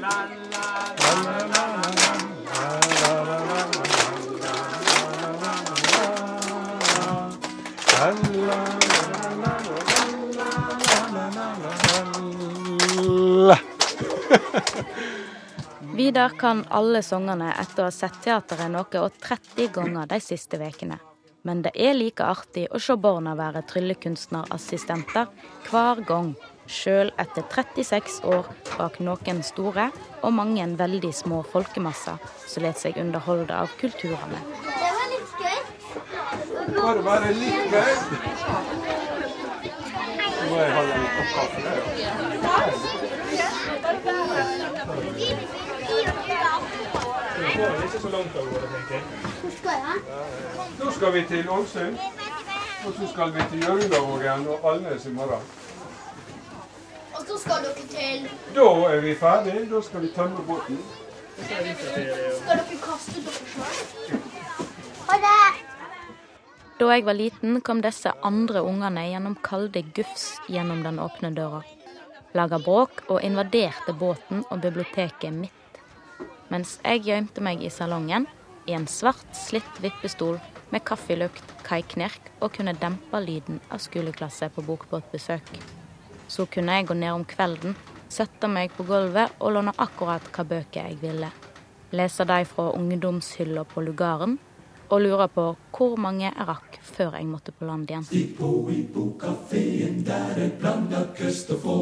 La, 0.00 0.16
la, 0.52 0.66
la, 1.24 1.46
la, 1.54 1.73
Vidar 16.04 16.28
kan 16.28 16.64
alle 16.68 17.00
sangene 17.02 17.46
etter 17.60 17.80
å 17.80 17.86
ha 17.86 17.92
sett 17.94 18.18
teateret 18.26 18.68
noe 18.68 19.00
og 19.00 19.14
30 19.24 19.70
ganger 19.72 20.04
de 20.10 20.18
siste 20.20 20.58
ukene. 20.60 20.98
Men 21.48 21.62
det 21.64 21.72
er 21.80 21.96
like 21.96 22.20
artig 22.28 22.66
å 22.68 22.78
se 22.86 22.92
barna 23.00 23.32
være 23.38 23.62
tryllekunstnerassistenter 23.70 25.26
hver 25.70 26.02
gang. 26.04 26.34
Sjøl 26.68 27.08
etter 27.24 27.48
36 27.48 28.20
år 28.34 28.44
bak 28.74 29.00
noen 29.00 29.40
store 29.48 29.86
og 30.20 30.36
mange 30.36 30.66
veldig 30.82 31.12
små 31.22 31.40
folkemasser 31.54 32.20
som 32.52 32.68
lar 32.68 32.76
seg 32.84 33.00
underholde 33.00 33.56
av 33.64 33.72
kulturene. 33.80 34.44
Det 34.60 34.76
var 34.84 35.08
litt 35.14 35.32
gøy. 35.40 35.58
Var 36.82 37.00
være 37.00 37.02
bare 37.08 37.32
litt 37.40 37.64
gøy? 37.72 37.92
Nå 40.36 40.52
må 40.52 40.56
jeg 40.60 40.70
ha 40.76 40.82
litt 40.92 41.12
kopp 41.16 41.30
kaffe. 41.40 41.62
Nå 50.78 50.90
skal 50.90 51.12
vi 51.12 51.24
til 51.28 51.50
Ålesund. 51.50 51.98
Og 52.86 52.92
så 52.98 53.12
skal 53.12 53.34
vi 53.34 53.40
til 53.50 53.62
Hjørundavågen 53.62 54.48
og 54.48 54.72
Alnes 54.72 55.06
i 55.06 55.12
morgen. 55.12 55.44
Og 57.14 57.22
så 57.28 57.38
skal 57.38 57.64
dere 57.64 57.86
til 57.88 58.28
Da 58.54 58.68
er 58.94 59.00
vi 59.00 59.14
ferdige. 59.14 59.64
Da 59.74 59.80
skal 59.82 60.02
vi 60.02 60.08
tømme 60.16 60.46
båten. 60.46 60.78
Skal 61.38 61.64
dere 61.64 62.78
kaste 62.82 63.24
dere 63.26 63.46
sjøl? 63.52 64.18
Ha 65.08 65.16
det! 65.26 65.64
Da 66.80 66.90
jeg 66.90 67.06
var 67.06 67.12
liten, 67.12 67.60
kom 67.60 67.80
disse 67.82 68.12
andre 68.22 68.62
ungene 68.62 69.06
gjennom 69.08 69.36
kalde 69.42 69.82
gufs 69.96 70.40
gjennom 70.48 70.82
den 70.84 70.98
åpne 70.98 71.30
døra. 71.36 71.62
Laga 72.34 72.58
bråk 72.58 73.04
og 73.08 73.22
invaderte 73.22 73.92
båten 73.98 74.44
og 74.50 74.60
biblioteket 74.60 75.32
mitt. 75.32 75.63
Mens 76.54 76.76
jeg 76.86 77.00
gjemte 77.02 77.42
meg 77.42 77.64
i 77.66 77.68
salongen, 77.72 78.28
i 78.70 78.76
en 78.76 78.84
svart, 78.86 79.26
slitt 79.34 79.80
vippestol 79.82 80.36
med 80.70 80.84
kaffelukt, 80.86 81.48
kaiknirk 81.66 82.28
og 82.38 82.52
kunne 82.54 82.76
dempe 82.78 83.18
lyden 83.24 83.58
av 83.74 83.82
skoleklasse 83.82 84.46
på 84.54 84.62
bokbåtbesøk. 84.62 85.50
Så 86.30 86.46
kunne 86.46 86.76
jeg 86.76 86.86
gå 86.86 86.94
ned 87.00 87.10
om 87.10 87.24
kvelden, 87.26 87.74
sette 88.06 88.46
meg 88.46 88.70
på 88.76 88.86
gulvet 88.86 89.34
og 89.40 89.56
låne 89.56 89.74
akkurat 89.82 90.30
hva 90.30 90.46
bøker 90.52 90.92
jeg 90.92 91.00
ville. 91.02 91.32
Lese 91.90 92.22
de 92.30 92.38
fra 92.46 92.68
ungdomshylla 92.78 93.66
på 93.74 93.82
lugaren, 93.88 94.38
og 94.94 95.02
lurer 95.02 95.26
på 95.26 95.44
hvor 95.74 95.96
mange 95.98 96.28
jeg 96.28 96.46
rakk 96.46 96.76
før 96.86 97.16
jeg 97.18 97.26
måtte 97.26 97.50
på 97.50 97.66
land 97.66 97.88
igjen. 97.90 98.04
Stikk 98.06 98.36
på 98.38 98.50
i 98.70 98.82
bokkafeen, 98.94 100.04
der 100.06 100.38
er 100.38 100.52
blanda 100.60 101.02
køst 101.18 101.50
å 101.50 101.58
få. 101.58 101.78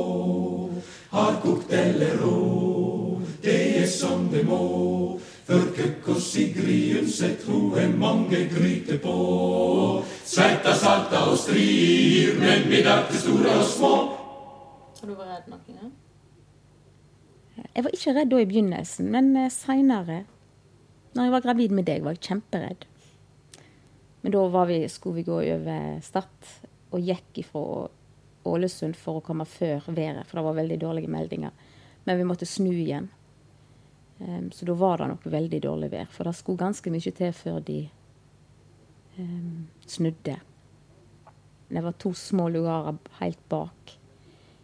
Har 1.12 1.36
kokt 1.42 1.72
eller 1.76 2.16
rå, 2.22 3.20
det 3.44 3.58
er 3.82 3.88
som 3.90 4.30
det 4.32 4.46
må. 4.48 4.62
For 5.42 5.66
køkk 5.76 6.08
og 6.14 6.20
Sigrid 6.22 7.02
Undset, 7.02 7.42
hun 7.44 7.74
er 7.76 7.90
mange 7.98 8.46
gryter 8.48 9.00
på. 9.02 9.16
Sveita, 10.24 10.72
salta 10.78 11.26
og 11.28 11.36
strir, 11.36 12.38
men 12.40 12.64
middag 12.70 13.10
til 13.10 13.20
store 13.26 13.58
og 13.58 13.66
små. 13.68 13.92
Har 15.02 15.10
du 15.10 15.12
vært 15.18 15.34
redd 15.34 15.50
noen 15.52 15.82
gang? 15.82 15.92
Jeg 17.74 17.84
var 17.84 17.98
ikke 17.98 18.14
redd 18.16 18.32
da 18.32 18.40
i 18.40 18.48
begynnelsen, 18.48 19.10
men 19.12 19.34
seinere, 19.52 20.22
når 21.12 21.28
jeg 21.28 21.34
var 21.34 21.44
gravid 21.44 21.76
med 21.76 21.90
deg, 21.90 22.06
var 22.06 22.16
jeg 22.16 22.24
kjemperedd. 22.30 22.86
Men 24.22 24.32
da 24.32 24.64
vi, 24.64 24.88
skulle 24.88 25.20
vi 25.20 25.26
gå 25.26 25.40
over 25.40 26.00
Stad 26.02 26.50
og 26.92 27.00
gikk 27.02 27.42
ifra 27.42 27.88
Ålesund 28.46 28.98
for 28.98 29.18
å 29.18 29.24
komme 29.24 29.46
før 29.46 29.88
været, 29.88 30.26
for 30.26 30.38
det 30.38 30.44
var 30.46 30.58
veldig 30.58 30.78
dårlige 30.82 31.10
meldinger. 31.10 31.50
Men 32.04 32.18
vi 32.18 32.26
måtte 32.26 32.46
snu 32.46 32.70
igjen. 32.70 33.08
Um, 34.18 34.50
så 34.54 34.66
da 34.66 34.76
var 34.78 34.98
det 34.98 35.08
nok 35.10 35.26
veldig 35.30 35.60
dårlig 35.62 35.90
vær. 35.92 36.08
For 36.14 36.26
det 36.26 36.36
skulle 36.38 36.62
ganske 36.62 36.94
mye 36.94 37.14
til 37.18 37.34
før 37.34 37.58
de 37.66 37.80
um, 39.18 39.66
snudde. 39.86 40.38
Det 41.72 41.82
var 41.82 41.98
to 41.98 42.12
små 42.14 42.48
lugarer 42.52 42.98
helt 43.18 43.42
bak 43.50 43.96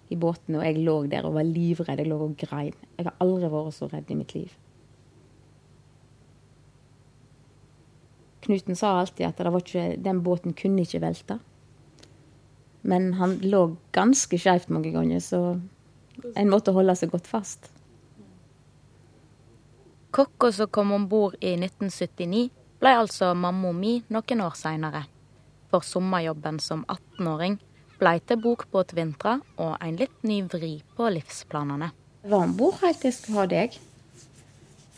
i 0.09 0.17
båten, 0.17 0.59
og 0.59 0.65
jeg 0.65 0.85
lå 0.85 0.97
der 1.11 1.27
og 1.27 1.35
var 1.39 1.47
livredd. 1.47 1.99
Jeg 1.99 2.11
lå 2.11 2.21
og 2.29 2.39
grein. 2.41 2.77
Jeg 2.97 3.09
har 3.09 3.19
aldri 3.25 3.51
vært 3.53 3.79
så 3.79 3.91
redd 3.91 4.11
i 4.11 4.19
mitt 4.19 4.35
liv. 4.37 4.55
Knuten 8.49 8.77
sa 8.81 8.95
alltid 8.97 9.27
at 9.29 9.41
det 9.45 9.51
var 9.53 9.61
ikke, 9.61 9.99
den 10.01 10.23
båten 10.25 10.55
kunne 10.57 10.81
ikke 10.87 11.03
velte. 11.05 11.35
Men 12.89 13.11
han 13.19 13.35
lå 13.45 13.77
ganske 13.93 14.39
skeivt 14.41 14.71
mange 14.73 14.95
ganger, 14.95 15.21
så 15.21 15.59
en 16.33 16.49
måtte 16.49 16.73
holde 16.73 16.95
seg 16.97 17.13
godt 17.13 17.29
fast. 17.29 17.69
Kokka 20.17 20.49
som 20.57 20.71
kom 20.73 20.95
om 20.97 21.05
bord 21.11 21.37
i 21.45 21.53
1979, 21.59 22.49
ble 22.81 22.95
altså 23.03 23.35
mamma 23.37 23.75
mi 23.77 23.99
noen 24.09 24.45
år 24.47 24.57
seinere. 24.57 25.05
For 25.69 25.85
sommerjobben 25.85 26.57
som 26.65 26.87
18-åring 26.89 27.59
ble 28.01 28.15
til 28.25 28.41
bokbåtvintre 28.41 29.35
og 29.61 29.75
en 29.85 30.01
litt 30.01 30.25
ny 30.25 30.41
vri 30.49 30.79
på 30.97 31.11
livsplanene. 31.13 31.91
Jeg 32.25 32.33
var 32.33 32.49
om 32.49 32.57
bord 32.57 32.81
helt 32.81 33.03
til 33.03 33.11
jeg 33.11 33.19
skulle 33.19 33.43
ha 33.43 33.51
deg. 33.53 33.77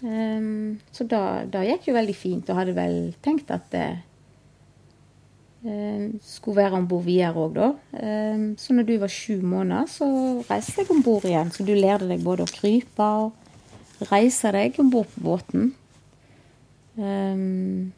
Ehm, 0.07 0.81
så 0.93 1.05
da, 1.09 1.45
da 1.51 1.65
gikk 1.67 1.91
jo 1.91 1.97
veldig 1.97 2.17
fint, 2.17 2.49
og 2.49 2.61
hadde 2.61 2.77
vel 2.77 2.97
tenkt 3.25 3.51
at 3.53 3.67
det 3.75 3.89
eh, 5.67 6.07
skulle 6.25 6.63
være 6.63 6.81
om 6.81 6.89
bord 6.89 7.05
videre 7.09 7.37
òg, 7.45 7.59
da. 7.59 7.71
Ehm, 8.01 8.47
så 8.61 8.77
når 8.77 8.89
du 8.89 8.95
var 9.03 9.13
sju 9.13 9.41
måneder, 9.45 9.91
så 9.93 10.09
reiste 10.49 10.83
jeg 10.83 10.93
om 10.95 11.05
bord 11.05 11.27
igjen. 11.29 11.53
Så 11.53 11.67
du 11.69 11.75
lærte 11.77 12.09
deg 12.09 12.25
både 12.25 12.47
å 12.47 12.53
krype 12.53 13.09
og 13.25 14.09
reise 14.11 14.53
deg 14.57 14.79
om 14.81 14.93
bord 14.93 15.11
på 15.15 15.25
båten. 15.27 15.73
Ehm, 17.01 17.91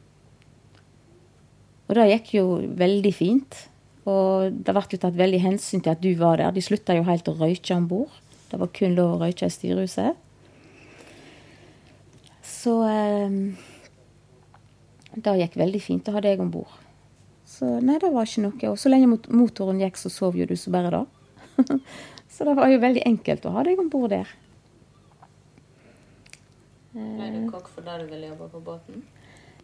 og 1.87 1.99
det 1.99 2.09
gikk 2.15 2.35
jo 2.39 2.47
veldig 2.81 3.15
fint. 3.15 3.63
Og 4.09 4.51
det 4.51 4.75
ble 4.75 4.99
tatt 4.99 5.15
veldig 5.15 5.39
hensyn 5.45 5.83
til 5.85 5.93
at 5.93 6.03
du 6.03 6.11
var 6.19 6.41
der. 6.41 6.51
De 6.51 6.63
slutta 6.65 6.97
jo 6.97 7.07
helt 7.07 7.29
å 7.31 7.37
røyke 7.39 7.77
om 7.77 7.87
bord. 7.91 8.15
Det 8.51 8.59
var 8.59 8.71
kun 8.75 8.97
lov 8.97 9.15
å 9.15 9.19
røyke 9.23 9.47
i 9.47 9.53
styrehuset. 9.53 10.19
Så 12.63 12.77
eh, 12.87 13.31
det 15.15 15.35
gikk 15.41 15.59
veldig 15.59 15.83
fint. 15.83 16.05
Da 16.07 16.15
hadde 16.17 16.31
jeg 16.31 16.43
om 16.45 16.53
bord. 16.53 16.79
Så 17.49 17.69
nei, 17.85 17.99
det 18.01 18.13
var 18.15 18.29
ikke 18.29 18.45
noe. 18.47 18.71
Og 18.71 18.79
så 18.81 18.93
lenge 18.93 19.11
motoren 19.29 19.83
gikk, 19.83 19.99
så 20.01 20.13
sov 20.13 20.39
jo 20.39 20.47
du 20.49 20.55
så 20.57 20.73
bare 20.75 20.93
da. 20.95 21.03
så 22.33 22.47
det 22.49 22.55
var 22.59 22.71
jo 22.71 22.79
veldig 22.83 23.03
enkelt 23.09 23.49
å 23.49 23.57
ha 23.57 23.67
deg 23.67 23.83
om 23.83 23.91
bord 23.93 24.15
der. 24.15 24.31
Ble 26.93 27.29
du 27.33 27.43
kokk 27.51 27.69
fordi 27.73 27.99
du 28.03 28.09
ville 28.13 28.31
jobbe 28.31 28.49
på 28.53 28.63
båten? 28.65 29.05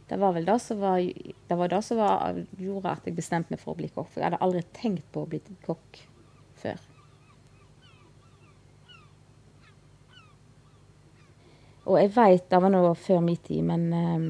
Det 0.08 0.16
var 0.16 0.32
vel 0.32 0.46
det 0.48 0.56
som, 0.64 0.78
var, 0.80 1.00
det 1.00 1.56
var 1.60 1.68
det 1.68 1.80
som 1.84 1.98
var, 2.00 2.38
gjorde 2.56 2.94
at 2.94 3.08
jeg 3.08 3.16
bestemte 3.18 3.52
meg 3.52 3.60
for 3.60 3.74
å 3.74 3.78
bli 3.78 3.90
kokk. 3.92 4.08
For 4.10 4.22
jeg 4.22 4.30
hadde 4.30 4.44
aldri 4.44 4.62
tenkt 4.76 5.04
på 5.12 5.22
å 5.22 5.28
bli 5.28 5.42
kokk 5.66 6.00
før. 6.58 6.87
Og 11.88 11.96
jeg 11.96 12.12
veit, 12.12 12.44
det 12.50 12.60
var 12.60 12.72
nå 12.72 12.82
før 13.00 13.22
min 13.24 13.38
tid, 13.40 13.62
men 13.64 13.86
um, 13.96 14.26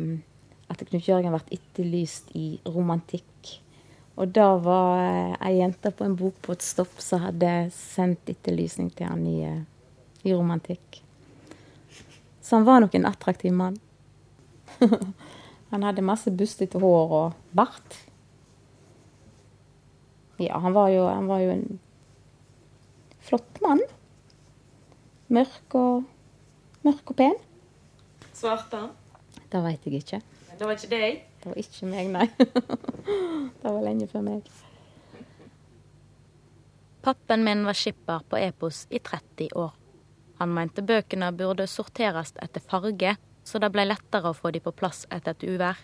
at 0.71 0.85
Knut 0.87 1.09
Jørgen 1.09 1.35
ble 1.35 1.57
etterlyst 1.57 2.31
i 2.38 2.53
romantikk. 2.71 3.57
Og 4.18 4.31
da 4.35 4.53
var 4.62 5.01
uh, 5.03 5.35
ei 5.47 5.57
jente 5.59 5.90
på 5.90 6.07
en 6.07 6.16
stopp 6.62 7.03
som 7.03 7.25
hadde 7.27 7.71
sendt 7.75 8.31
etterlysning 8.31 8.92
til 8.94 9.11
han 9.11 9.27
i, 9.27 9.40
uh, 9.42 9.62
i 10.23 10.35
romantikk. 10.35 11.03
Så 12.40 12.57
han 12.57 12.68
var 12.68 12.81
nok 12.81 12.94
en 12.94 13.11
attraktiv 13.11 13.53
mann. 13.53 13.79
Han 15.68 15.83
hadde 15.85 16.01
masse 16.01 16.31
bustete 16.33 16.81
hår 16.81 17.11
og 17.12 17.33
bart. 17.53 17.97
Ja, 20.40 20.57
han 20.62 20.73
var 20.73 20.88
jo, 20.88 21.03
han 21.05 21.27
var 21.29 21.42
jo 21.42 21.51
en 21.53 21.81
flott 23.21 23.61
mann. 23.61 23.83
Mørk 25.29 25.77
og, 25.77 26.07
mørk 26.87 27.12
og 27.12 27.18
pen. 27.18 27.37
Svarte 28.38 28.83
han? 28.85 28.94
Det 29.51 29.62
veit 29.64 29.87
jeg 29.87 30.03
ikke. 30.03 30.22
Det 30.59 30.66
var 30.66 30.74
ikke 30.79 30.90
deg? 30.94 31.20
Det 31.42 31.51
var 31.51 31.61
ikke 31.62 31.90
meg, 31.90 32.11
nei. 32.14 32.27
det 33.62 33.68
var 33.68 33.83
lenge 33.85 34.09
før 34.11 34.27
meg. 34.27 34.48
Pappen 37.03 37.44
min 37.46 37.62
var 37.66 37.79
skipper 37.79 38.27
på 38.29 38.38
Epos 38.38 38.87
i 38.90 38.98
30 38.98 39.55
år. 39.59 39.72
Han 40.38 40.53
mente 40.55 40.85
bøkene 40.87 41.33
burde 41.35 41.66
sorteres 41.70 42.35
etter 42.42 42.62
farge 42.62 43.16
så 43.48 43.61
det 43.62 43.70
ble 43.72 43.87
lettere 43.88 44.31
å 44.31 44.37
få 44.37 44.53
de 44.53 44.61
på 44.61 44.74
plass 44.77 45.07
etter 45.14 45.35
et 45.35 45.46
uvær. 45.48 45.79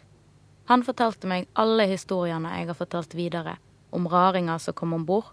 Han 0.68 0.84
fortalte 0.84 1.28
meg 1.28 1.48
alle 1.60 1.86
historiene 1.88 2.52
jeg 2.58 2.68
har 2.70 2.78
fortalt 2.78 3.16
videre, 3.16 3.56
om 3.94 4.08
raringer 4.10 4.60
som 4.60 4.76
kom 4.76 4.94
om 4.96 5.06
bord, 5.08 5.30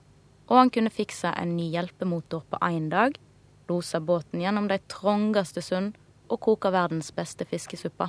og 0.48 0.58
han 0.58 0.72
kunne 0.74 0.94
fikse 0.94 1.32
en 1.32 1.56
ny 1.58 1.70
hjelpemotor 1.74 2.46
på 2.52 2.60
én 2.68 2.90
dag, 2.92 3.16
losa 3.70 4.02
båten 4.04 4.44
gjennom 4.44 4.68
de 4.72 4.80
trangeste 4.92 5.64
sund 5.64 5.96
og 6.32 6.40
koker 6.48 6.74
verdens 6.74 7.12
beste 7.16 7.46
fiskesuppe. 7.46 8.08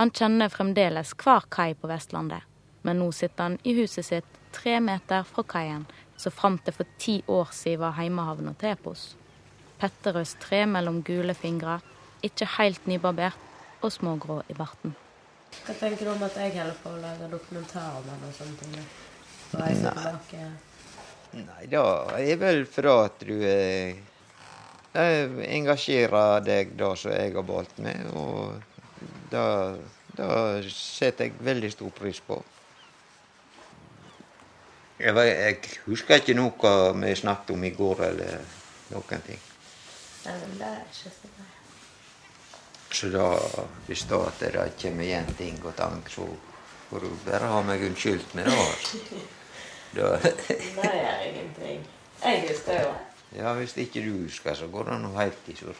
Han 0.00 0.12
kjenner 0.16 0.48
fremdeles 0.48 1.12
hver 1.20 1.44
kai 1.52 1.74
på 1.76 1.90
Vestlandet, 1.90 2.46
men 2.82 3.00
nå 3.02 3.10
sitter 3.12 3.50
han 3.50 3.58
i 3.62 3.74
huset 3.76 4.06
sitt 4.06 4.38
tre 4.56 4.78
meter 4.80 5.26
fra 5.28 5.44
kaien, 5.44 5.84
som 6.16 6.32
fram 6.32 6.56
til 6.64 6.76
for 6.76 6.96
ti 6.98 7.20
år 7.28 7.52
siden 7.52 7.82
var 7.84 7.98
heimehavna 7.98 8.54
til 8.60 8.72
Epos. 8.74 9.02
Petterøes 9.80 10.34
tre 10.40 10.64
mellom 10.68 11.02
gule 11.04 11.36
fingre 11.36 11.78
ikke 12.24 12.48
helt 12.58 12.88
nybarbert 12.88 13.84
og 13.84 13.92
smågrå 13.92 14.40
i 14.48 14.56
barten. 14.56 14.96
Hva 15.64 15.74
tenker 15.76 16.06
du 16.06 16.12
om 16.12 16.24
at 16.24 16.36
jeg 16.36 16.52
holder 16.56 16.76
på 16.82 16.92
å 16.92 16.98
lage 17.00 17.30
dokumentar 17.32 18.00
om 18.00 18.10
han 18.12 18.26
og 18.26 18.34
sånne 18.36 18.58
ting? 18.60 18.74
Og 19.50 19.62
jeg 19.64 20.50
Nei. 21.30 21.44
Nei, 21.46 21.66
da 21.70 21.82
er 22.18 22.38
vel 22.40 22.64
fra 22.66 23.04
at 23.06 23.20
du 23.22 23.36
er 23.36 23.92
eh, 23.92 23.98
engasjerer 24.94 26.40
deg 26.44 26.72
da 26.78 26.94
som 26.98 27.12
jeg 27.14 27.34
har 27.34 27.42
valgt 27.46 27.78
med, 27.78 28.08
og 28.14 28.62
da 29.30 29.44
setter 30.66 31.28
jeg 31.28 31.36
veldig 31.46 31.70
stor 31.72 31.90
pris 31.94 32.18
på. 32.26 32.40
Jeg, 35.00 35.14
vet- 35.16 35.38
jeg 35.38 35.58
husker 35.86 36.18
ikke 36.20 36.34
noe 36.36 36.72
vi 37.00 37.14
snakket 37.16 37.54
om 37.54 37.64
i 37.64 37.70
går, 37.70 38.02
eller 38.10 38.40
noen 38.90 39.22
ting. 39.26 39.38
Nei, 40.26 40.34
men 40.42 40.58
det 40.58 40.66
er 40.68 40.82
ikke 40.84 41.14
så 41.14 41.30
bra. 41.36 41.46
Så 42.90 43.08
da, 43.14 43.28
hvis 43.86 44.02
da 44.10 44.18
at 44.26 44.40
det 44.42 44.64
kommer 44.82 45.04
igjen 45.06 45.30
ting 45.38 45.60
og 45.64 45.76
tang, 45.78 46.02
så 46.10 46.26
får 46.90 47.06
du 47.06 47.12
bare 47.24 47.46
ha 47.48 47.60
meg 47.62 47.84
unnskyldt 47.86 48.34
med 48.34 48.50
det. 48.50 48.56
altså. 48.58 48.98
Da, 49.90 50.06
Det 50.22 50.56
gjør 50.76 51.22
ingenting. 51.26 51.80
Jeg 52.22 52.42
husker 52.48 52.76
jo. 52.84 52.90
Ja, 53.36 53.54
hvis 53.54 53.76
ikke 53.78 54.02
du 54.04 54.24
husker, 54.24 54.54
så 54.54 54.66
går 54.70 54.90
det 54.90 54.98
nå 55.02 55.14
helt 55.16 55.48
i 55.50 55.56
surr. 55.58 55.78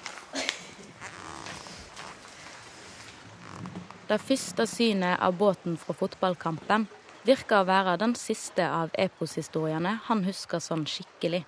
Det 4.11 4.19
første 4.19 4.67
synet 4.67 5.21
av 5.23 5.37
båten 5.39 5.77
fra 5.79 5.95
fotballkampen 5.95 6.89
virker 7.27 7.61
å 7.61 7.67
være 7.69 7.99
den 8.01 8.17
siste 8.19 8.65
av 8.67 8.91
eposhistoriene 8.99 10.01
han 10.09 10.25
husker 10.27 10.63
sånn 10.63 10.83
skikkelig. 10.91 11.45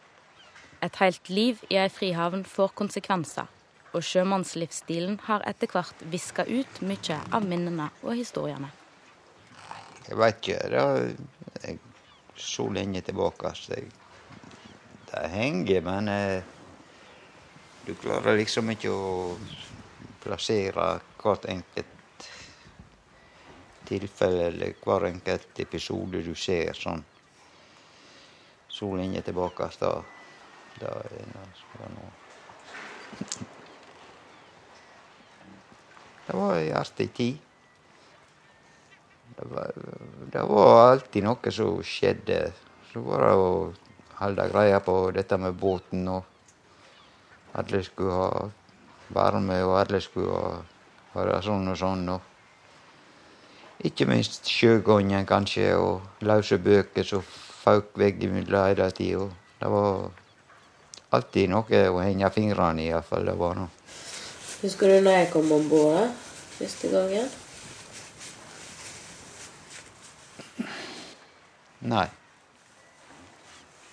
Et 0.82 0.98
helt 1.02 1.30
liv 1.30 1.62
i 1.70 1.78
ei 1.78 1.88
frihavn 1.90 2.44
får 2.46 2.74
konsekvenser, 2.78 3.48
og 3.94 4.06
sjømannslivsstilen 4.06 5.18
har 5.26 5.42
etter 5.46 5.70
hvert 5.70 6.06
viska 6.12 6.46
ut 6.46 6.80
mye 6.86 7.18
av 7.34 7.46
minnene 7.46 7.90
og 8.02 8.14
historiene. 8.18 8.70
Jeg 10.08 10.18
veit 10.18 10.38
ikke. 10.42 10.58
Det 10.70 11.66
er 11.70 11.78
så 12.36 12.66
lenge 12.74 13.02
tilbake 13.06 13.52
så 13.54 13.76
jeg, 13.76 13.90
det 15.12 15.28
henger, 15.28 15.80
men 15.84 16.08
eh, 16.08 16.42
du 17.86 17.94
klarer 17.94 18.38
liksom 18.38 18.70
ikke 18.72 18.90
å 18.90 19.36
plassere 20.22 20.86
hvert 21.22 21.48
enkelt 21.50 22.28
tilfelle 23.88 24.46
eller 24.48 24.76
hver 24.84 25.08
enkelt 25.10 25.60
episode 25.60 26.22
du 26.24 26.34
ser 26.38 26.78
sånn 26.78 27.02
så 28.72 28.88
lenge 28.96 29.20
tilbake. 29.22 29.68
Da, 29.80 29.92
da 30.80 30.92
er 31.04 31.12
det 31.12 31.90
noe. 31.92 32.12
Det 36.26 36.38
var 36.38 36.56
ei 36.56 36.70
artig 36.72 37.10
tid. 37.18 37.40
Det 39.36 39.48
var, 39.50 39.72
det 40.32 40.44
var 40.48 40.76
alltid 40.86 41.26
noe 41.26 41.52
som 41.52 41.82
skjedde. 41.84 42.40
Så 42.92 43.02
var 43.04 43.26
det 43.26 43.34
å 43.36 43.52
holde 44.18 44.48
greia 44.52 44.80
på 44.80 44.96
dette 45.14 45.38
med 45.38 45.54
båten, 45.58 46.08
og 46.08 46.22
alle 47.58 47.82
skulle 47.84 48.18
ha 48.18 48.48
varme, 49.12 49.58
og 49.64 49.78
alle 49.80 50.00
skulle 50.00 50.36
ha, 50.36 50.60
være 51.14 51.40
sånn 51.44 51.68
og 51.72 51.78
sånn. 51.78 52.08
Og 52.14 53.86
ikke 53.88 54.06
minst 54.08 54.48
sjøgangen, 54.48 55.26
kanskje, 55.26 55.72
og 55.76 56.24
løse 56.26 56.58
bøker 56.62 57.06
som 57.06 57.24
føk 57.62 57.96
veggimellom 57.98 58.68
hele 58.70 58.90
tida. 58.96 59.28
Det 59.58 59.70
var 59.70 60.10
alltid 61.14 61.52
noe 61.52 61.84
å 61.90 62.00
henge 62.02 62.30
fingrene 62.34 62.86
i, 62.86 62.90
iallfall. 62.90 63.26
Det 63.28 63.36
var 63.38 63.58
noe. 63.58 63.70
Husker 64.62 64.92
du 64.92 64.98
når 65.02 65.18
jeg 65.18 65.30
kom 65.32 65.52
om 65.54 65.68
bord 65.70 66.10
første 66.56 66.90
gangen? 66.92 67.30
Nei. 71.82 72.08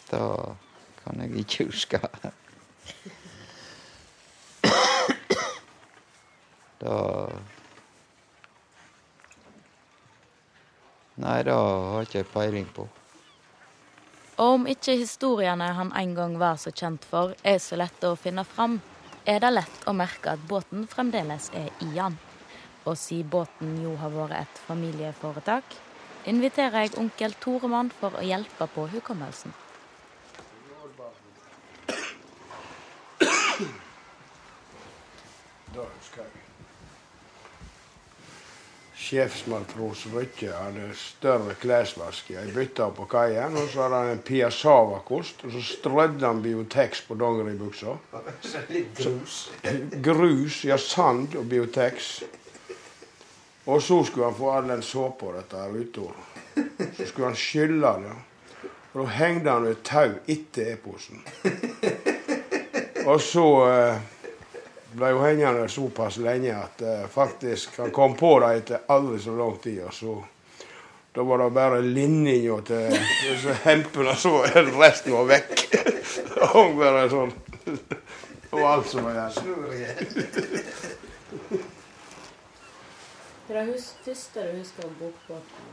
Det 0.09 0.21
kan 1.03 1.21
jeg 1.21 1.43
ikke 1.43 1.69
huske. 1.69 2.01
Da 6.79 6.95
Nei, 11.19 11.41
det 11.43 11.51
har 11.51 12.05
ikke 12.05 12.21
jeg 12.21 12.27
peiling 12.31 12.67
på. 12.71 12.85
Og 14.39 14.53
om 14.53 14.67
ikke 14.71 14.95
historiene 15.01 15.65
han 15.75 15.91
en 15.99 16.13
gang 16.15 16.37
var 16.39 16.55
så 16.61 16.71
kjent 16.71 17.03
for, 17.03 17.33
er 17.43 17.57
så 17.59 17.75
lette 17.75 18.07
å 18.07 18.15
finne 18.15 18.45
fram, 18.47 18.77
er 19.27 19.43
det 19.43 19.51
lett 19.51 19.83
å 19.83 19.91
merke 19.91 20.31
at 20.31 20.45
båten 20.47 20.87
fremdeles 20.87 21.49
er 21.59 21.67
i 21.83 21.89
han. 21.97 22.15
Og 22.87 22.95
siden 22.95 23.27
båten 23.35 23.75
jo 23.83 23.97
har 23.99 24.15
vært 24.15 24.37
et 24.39 24.61
familieforetak, 24.69 25.75
inviterer 26.31 26.87
jeg 26.87 26.95
onkel 27.01 27.35
Toremann 27.43 27.91
for 27.99 28.15
å 28.15 28.23
hjelpe 28.23 28.69
på 28.71 28.87
hukommelsen. 28.95 29.51
Jeg. 35.79 36.29
Sjefsmatros 38.99 40.01
Rykke 40.11 40.51
hadde 40.51 40.89
større 40.99 41.53
klesvask 41.61 42.27
i 42.33 42.35
ei 42.41 42.49
bytte 42.53 42.89
på 42.97 43.05
kaien. 43.09 43.55
Og 43.55 43.69
så 43.71 43.85
hadde 43.85 44.01
han 44.03 44.11
en 44.13 44.23
piassavakost, 44.27 45.45
og 45.47 45.53
så 45.55 45.61
strødde 45.63 46.25
han 46.27 46.41
Biotex 46.43 47.05
på 47.07 47.15
dongeribuksa. 47.15 47.95
Grus. 48.99 49.37
Grus, 50.07 50.59
ja, 50.67 50.77
sand 50.77 51.39
og 51.39 51.47
Biotex. 51.49 52.11
Og 53.65 53.81
så 53.81 54.03
skulle 54.03 54.27
han 54.27 54.37
få 54.37 54.51
all 54.51 54.67
den 54.67 54.83
såpa 54.83 55.31
dette 55.37 55.57
her 55.63 55.79
utover. 55.79 56.19
Så 56.97 57.07
skulle 57.07 57.31
han 57.31 57.39
skylle 57.39 57.95
det. 58.03 58.15
Og 58.93 59.03
da 59.03 59.09
hengte 59.15 59.51
han 59.53 59.67
et 59.69 59.83
tau 59.85 60.15
etter 60.27 60.73
e-posen. 60.73 61.21
Og 63.09 63.21
så 63.23 63.45
eh, 63.69 64.07
ble 64.91 65.09
jo 65.13 65.21
hengende 65.23 65.67
såpass 65.69 66.17
lenge 66.17 66.55
at 66.55 66.81
uh, 66.81 67.07
faktisk 67.11 67.77
han 67.77 67.91
kom 67.91 68.15
på 68.17 68.39
det 68.43 68.51
etter 68.57 68.85
aldri 68.87 69.19
så 69.21 69.35
lang 69.37 69.57
tid. 69.63 69.83
Og 69.85 69.93
så, 69.93 70.15
da 71.15 71.23
var 71.23 71.43
det 71.43 71.49
bare 71.57 71.81
linninga 71.81 72.59
til 72.67 72.95
disse 72.95 73.55
hempene, 73.65 74.15
så 74.15 74.43
resten 74.79 75.13
var 75.17 75.29
vekk. 75.35 75.65
Det 76.29 76.47
hang 76.53 76.77
bare 76.79 77.09
sånn. 77.11 77.31
Og 78.55 78.61
alt 78.65 78.87
som 78.89 79.05
var 79.05 79.17
igjen. 79.17 79.99
Hva 83.49 83.59
er 83.59 83.67
det 83.67 83.81
første 84.05 84.45
du 84.45 84.57
husker 84.59 84.87
om 84.87 84.95
bokbåten? 85.01 85.69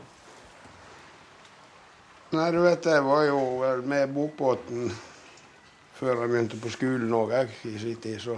Nei, 2.35 2.47
du 2.51 2.59
vet, 2.65 2.85
jeg 2.85 3.03
var 3.05 3.23
jo 3.29 3.39
med 3.87 4.13
bokbåten 4.13 4.91
før 5.97 6.21
jeg 6.21 6.31
begynte 6.33 6.59
på 6.61 6.71
skolen 6.73 7.13
òg, 7.15 7.31
jeg, 7.33 7.53
i 7.71 7.79
sin 7.81 8.01
tid, 8.03 8.19
så 8.21 8.35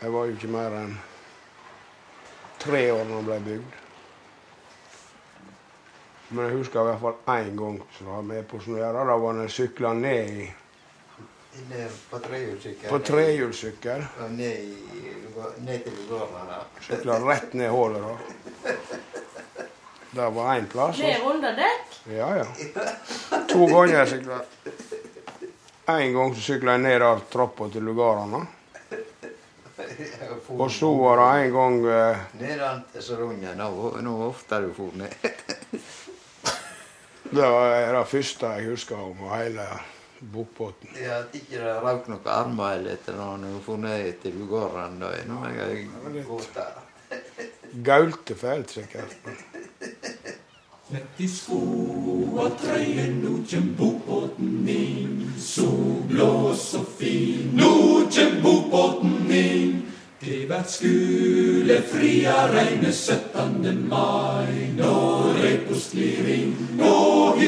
Jeg 0.00 0.12
var 0.12 0.28
jo 0.28 0.36
ikke 0.36 0.52
mer 0.52 0.74
enn 0.76 0.94
tre 2.60 2.82
år 2.92 3.02
da 3.04 3.14
den 3.14 3.26
ble 3.30 3.40
bygd. 3.46 3.82
Men 6.28 6.44
jeg 6.44 6.56
husker 6.58 6.80
i 6.80 6.88
hvert 6.90 7.02
fall 7.04 7.36
én 7.36 7.56
gang 7.56 7.80
som 7.96 8.06
jeg 8.06 8.12
var 8.12 8.28
med 8.28 8.46
på 8.50 8.60
snøra. 8.60 9.04
Da 9.08 9.18
var 9.22 9.36
den 9.40 9.52
sykla 9.52 9.92
ned 9.96 10.38
i 10.44 10.46
Ned 11.70 11.92
på 12.10 12.18
trehjulssykkel. 12.20 12.88
På 12.90 12.98
trehjulssykkel. 13.00 14.02
Ned, 14.36 14.74
ned 15.64 15.84
til 15.86 15.94
Lugardala. 16.10 16.58
Sykla 16.84 17.16
rett 17.24 17.54
ned 17.56 17.70
hullet, 17.72 18.02
da. 18.04 18.74
Det 20.10 20.26
var 20.36 20.50
én 20.56 20.68
plass. 20.68 20.98
Ned 21.00 21.24
under 21.24 21.56
dekk? 21.56 21.96
Ja, 22.12 22.28
ja. 22.42 22.44
To 23.48 23.66
ganger 23.70 23.94
jeg 23.94 24.12
sykla. 24.12 24.42
En 25.96 26.12
gang 26.18 26.36
sykla 26.36 26.76
jeg 26.76 26.84
ned 26.84 27.06
av 27.08 27.24
trappa 27.32 27.70
til 27.72 27.88
lugarene. 27.88 28.44
Og 30.48 30.70
så 30.70 30.88
var 30.94 31.18
det 31.20 31.46
en 31.46 31.52
gang 31.52 31.76
eh, 31.90 32.24
Nedan 32.40 32.82
så 32.94 33.02
Soronja. 33.02 33.54
Nå, 33.58 33.68
nå 34.02 34.16
ofte 34.28 34.60
du 34.62 34.72
for 34.76 34.94
ned. 34.98 35.14
Det 37.26 37.42
var 37.42 37.92
det 37.92 38.06
første 38.06 38.46
jeg 38.54 38.68
husker 38.70 39.00
om 39.02 39.24
hele 39.32 39.64
bokbåten. 40.20 40.88
Ja, 41.02 41.18
At 41.24 41.34
ikke 41.34 41.58
det 41.58 41.72
røk 41.82 42.06
noen 42.08 42.28
armer 42.30 42.76
eller 42.76 42.94
et 42.94 43.08
eller 43.10 43.32
annet 43.34 43.64
for 43.64 43.82
ned 43.82 44.20
til 44.22 44.36
Lugaren. 44.38 45.00
Da 45.02 45.10
er 45.10 45.56
jeg 45.58 46.24
gått 46.28 46.54
der. 46.54 46.78
Gaulte 47.84 48.36
fælt, 48.38 48.70
sikkert. 48.70 49.16
Sett 50.86 51.18
i 51.18 51.26
sko 51.26 51.58
og 52.38 52.54
trøye, 52.62 53.08
nå 53.18 53.40
kjem 53.50 53.72
bokbåten 53.78 54.68
inn. 54.70 55.26
Så 55.42 55.66
blå 56.06 56.30
og 56.52 56.56
så 56.56 56.84
fin, 56.98 57.50
nå 57.58 58.06
kjem 58.06 58.38
bokbåten 58.44 59.26
inn. 59.34 59.82
Skulefria 60.26 62.34
reine 62.50 62.92
17. 62.92 63.88
mai. 63.88 64.74
Nå 64.74 65.30
Repos 65.38 65.94
nå 65.94 66.02
og 66.82 67.38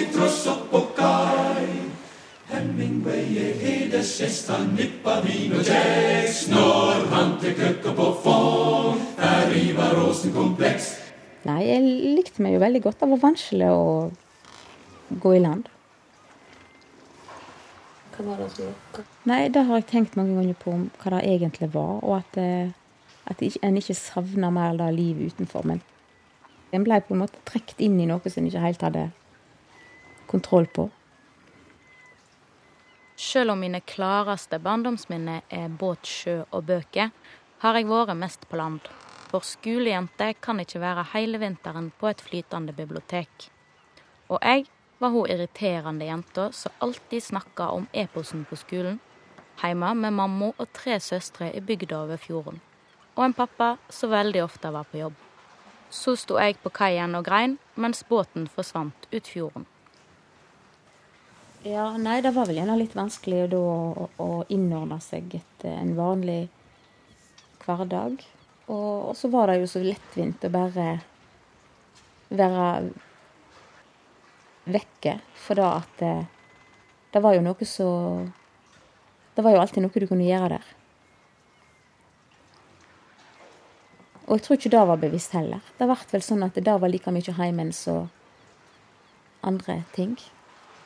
opp 0.46 0.70
på 0.70 0.82
kai. 0.94 1.66
Hemingway 2.52 3.34
er 3.34 3.58
hedersgjest, 3.64 4.46
han 4.54 4.70
nipper 4.78 5.26
vin 5.26 5.56
og 5.58 5.66
kjeks. 5.66 6.46
Når 6.52 7.10
han 7.10 7.34
til 7.42 7.58
køkka 7.58 7.96
på 7.98 8.06
fond, 8.22 9.02
Her 9.18 9.50
Ivar 9.58 9.98
Aasen 10.06 10.30
kompleks. 10.32 10.94
Nei, 11.50 11.66
jeg 11.66 11.82
likte 12.14 12.46
meg 12.46 12.54
jo 12.54 12.62
veldig 12.62 12.86
godt. 12.86 13.02
Det 13.02 13.10
var 13.10 13.24
vanskelig 13.26 13.74
å 13.74 13.84
gå 15.18 15.34
i 15.34 15.42
land. 15.42 15.66
Hva 18.14 18.30
var 18.30 18.44
det 18.44 18.52
som 18.54 18.70
lokka? 18.70 19.17
Nei, 19.28 19.48
det 19.52 19.66
har 19.66 19.80
jeg 19.80 19.88
tenkt 19.90 20.14
mange 20.16 20.36
ganger 20.38 20.56
på 20.56 20.72
om 20.72 20.84
hva 21.02 21.10
det 21.16 21.24
egentlig 21.28 21.68
var, 21.74 21.98
og 22.00 22.20
at, 22.22 22.36
eh, 22.40 22.70
at 23.28 23.42
en 23.44 23.76
ikke 23.76 23.96
savner 23.98 24.52
mer 24.54 24.76
det 24.78 24.88
livet 24.94 25.34
utenfor. 25.34 25.66
Men 25.68 25.82
en 26.72 26.84
ble 26.86 27.00
på 27.04 27.12
en 27.12 27.24
måte 27.24 27.42
trukket 27.48 27.82
inn 27.84 27.98
i 28.00 28.06
noe 28.08 28.22
som 28.24 28.40
en 28.40 28.48
ikke 28.48 28.62
helt 28.62 28.84
hadde 28.86 29.02
kontroll 30.30 30.68
på. 30.72 30.86
Selv 33.18 33.52
om 33.52 33.60
mine 33.60 33.80
klareste 33.80 34.60
barndomsminner 34.62 35.42
er 35.50 35.68
båt, 35.68 36.06
sjø 36.06 36.44
og 36.48 36.64
bøker, 36.70 37.10
har 37.58 37.74
jeg 37.76 37.88
vært 37.88 38.16
mest 38.16 38.46
på 38.48 38.56
land. 38.60 38.86
For 39.28 39.44
skolejente 39.44 40.30
kan 40.40 40.62
ikke 40.62 40.80
være 40.80 41.08
hele 41.12 41.40
vinteren 41.42 41.90
på 41.98 42.08
et 42.08 42.22
flytende 42.24 42.72
bibliotek. 42.72 43.50
Og 44.28 44.38
jeg 44.40 44.64
var 44.98 45.12
hun 45.12 45.28
irriterende 45.28 46.06
jenta 46.08 46.48
som 46.52 46.72
alltid 46.78 47.22
snakka 47.22 47.68
om 47.74 47.90
eposen 47.92 48.46
på 48.48 48.56
skolen, 48.56 49.00
hjemme 49.62 49.94
med 49.94 50.14
mamma 50.14 50.52
og 50.56 50.68
tre 50.72 50.98
søstre 51.00 51.50
i 51.54 51.60
bygda 51.60 52.04
over 52.04 52.20
fjorden. 52.20 52.60
Og 53.16 53.24
en 53.24 53.34
pappa 53.34 53.76
som 53.90 54.12
veldig 54.12 54.44
ofte 54.44 54.70
var 54.70 54.86
på 54.90 55.00
jobb. 55.00 55.16
Så 55.90 56.14
sto 56.20 56.36
jeg 56.38 56.58
på 56.62 56.70
kaien 56.70 57.16
og 57.16 57.24
grein, 57.26 57.56
mens 57.74 58.04
båten 58.08 58.46
forsvant 58.52 59.08
ut 59.10 59.26
fjorden. 59.26 59.66
Ja, 61.66 61.90
nei, 61.98 62.20
det 62.22 62.34
var 62.36 62.46
vel 62.46 62.60
gjerne 62.60 62.76
litt 62.78 62.94
vanskelig 62.94 63.48
da 63.50 63.58
å, 63.58 64.08
å 64.22 64.30
innordne 64.54 65.00
seg 65.02 65.40
etter 65.40 65.74
en 65.74 65.96
vanlig 65.98 66.44
hverdag. 67.64 68.20
Og, 68.68 69.10
og 69.10 69.14
så 69.18 69.30
var 69.32 69.50
det 69.50 69.58
jo 69.62 69.70
så 69.72 69.82
lettvint 69.82 70.44
å 70.46 70.52
bare 70.54 70.88
være 72.28 72.68
vekke. 74.70 75.18
For 75.34 75.58
da 75.58 75.72
at 75.80 75.94
det, 75.98 76.14
det 77.16 77.24
var 77.24 77.34
jo 77.34 77.44
noe 77.48 77.68
så 77.68 77.90
Det 79.38 79.42
var 79.46 79.52
jo 79.54 79.58
alltid 79.62 79.84
noe 79.84 80.00
du 80.02 80.04
kunne 80.10 80.24
gjøre 80.26 80.56
der. 80.56 80.70
Og 84.26 84.32
jeg 84.34 84.42
tror 84.42 84.56
ikke 84.58 84.72
det 84.72 84.80
var 84.90 84.98
bevisst 84.98 85.36
heller. 85.36 85.60
Det 85.78 85.86
ble 85.86 85.96
vel 86.10 86.24
sånn 86.26 86.42
at 86.42 86.58
det 86.58 86.74
var 86.82 86.90
like 86.90 87.12
mye 87.14 87.34
heimen 87.36 87.70
som 87.70 88.08
andre 89.46 89.76
ting. 89.94 90.16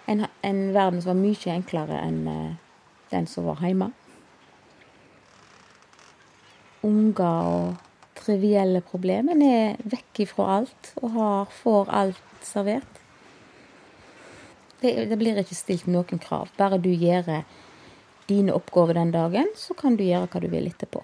En, 0.04 0.26
en 0.44 0.60
verden 0.76 1.00
som 1.00 1.14
var 1.14 1.18
mye 1.22 1.54
enklere 1.54 2.02
enn 2.04 2.20
eh, 2.28 2.76
den 3.14 3.30
som 3.32 3.48
var 3.48 3.64
hjemme. 3.64 3.88
Unger 6.84 7.50
og 7.56 8.20
trivielle 8.20 8.84
problemer 8.84 9.32
En 9.32 9.48
er 9.48 9.80
vekk 9.96 10.26
ifra 10.26 10.50
alt 10.58 10.92
og 11.00 11.16
har, 11.16 11.58
får 11.64 11.96
alt 12.04 12.44
servert. 12.44 13.02
Det, 14.84 14.92
det 15.08 15.16
blir 15.16 15.40
ikke 15.40 15.56
stilt 15.56 15.88
noen 15.88 16.20
krav. 16.20 16.52
Bare 16.60 16.76
du 16.76 16.92
gjør 16.92 17.32
dine 18.28 18.54
oppgaver 18.54 18.94
den 18.94 19.12
dagen, 19.14 19.48
så 19.56 19.74
kan 19.74 19.96
du 19.96 20.04
gjøre 20.04 20.28
hva 20.30 20.40
du 20.42 20.48
vil 20.52 20.68
etterpå. 20.70 21.02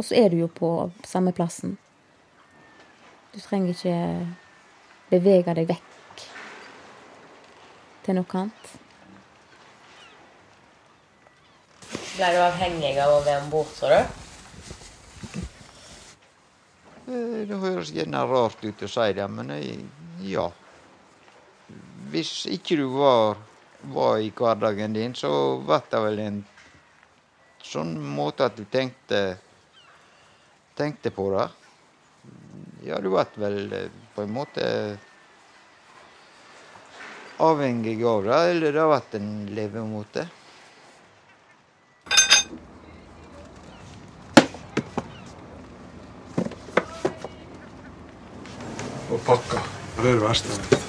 Og 0.00 0.06
så 0.06 0.16
er 0.16 0.32
du 0.32 0.40
jo 0.40 0.48
på 0.48 0.70
samme 1.04 1.32
plassen. 1.36 1.76
Du 3.34 3.40
trenger 3.40 3.74
ikke 3.74 3.96
bevege 5.10 5.54
deg 5.58 5.68
vekk 5.68 6.24
til 8.06 8.16
noe 8.16 8.40
annet. 8.40 8.70
Ble 12.16 12.30
du 12.34 12.40
avhengig 12.42 12.94
av 13.00 13.12
å 13.12 13.20
være 13.26 13.44
om 13.44 13.52
bord, 13.52 13.70
tror 13.76 13.92
du? 13.92 14.16
Eh, 17.10 17.46
Det 17.48 17.60
høres 17.60 17.92
gjerne 17.94 18.24
rart 18.28 18.64
ut 18.64 18.82
å 18.86 18.90
si 18.90 19.12
det, 19.16 19.28
men 19.28 19.52
jeg, 19.56 19.78
ja. 20.32 20.48
Hvis 22.10 22.46
ikke 22.50 22.76
du 22.80 22.86
var, 22.96 23.38
var 23.82 24.18
i 24.18 24.32
hverdagen 24.36 24.92
din, 24.92 25.14
så 25.14 25.30
ble 25.64 25.80
det 25.90 26.00
vel 26.04 26.18
en 26.24 26.40
sånn 27.64 27.94
måte 28.00 28.48
at 28.48 28.56
du 28.56 28.64
tenkte, 28.64 29.38
tenkte 30.76 31.12
på 31.14 31.30
det. 31.34 31.46
Ja, 32.88 33.00
du 33.00 33.10
ble 33.12 33.26
vel 33.40 33.72
eh, 33.76 33.88
på 34.14 34.24
en 34.24 34.34
måte 34.34 34.66
avhengig 37.40 38.02
av 38.04 38.24
det, 38.24 38.42
eller 38.52 38.76
det 38.76 38.86
ble 38.90 39.20
en 39.20 39.32
levemåte. 39.56 40.28
Og 49.10 49.18
pakka. 49.26 49.64
Det 50.00 50.06
er 50.06 50.14
det 50.14 50.20
verste. 50.22 50.52
jeg 50.54 50.70
vet. 50.70 50.80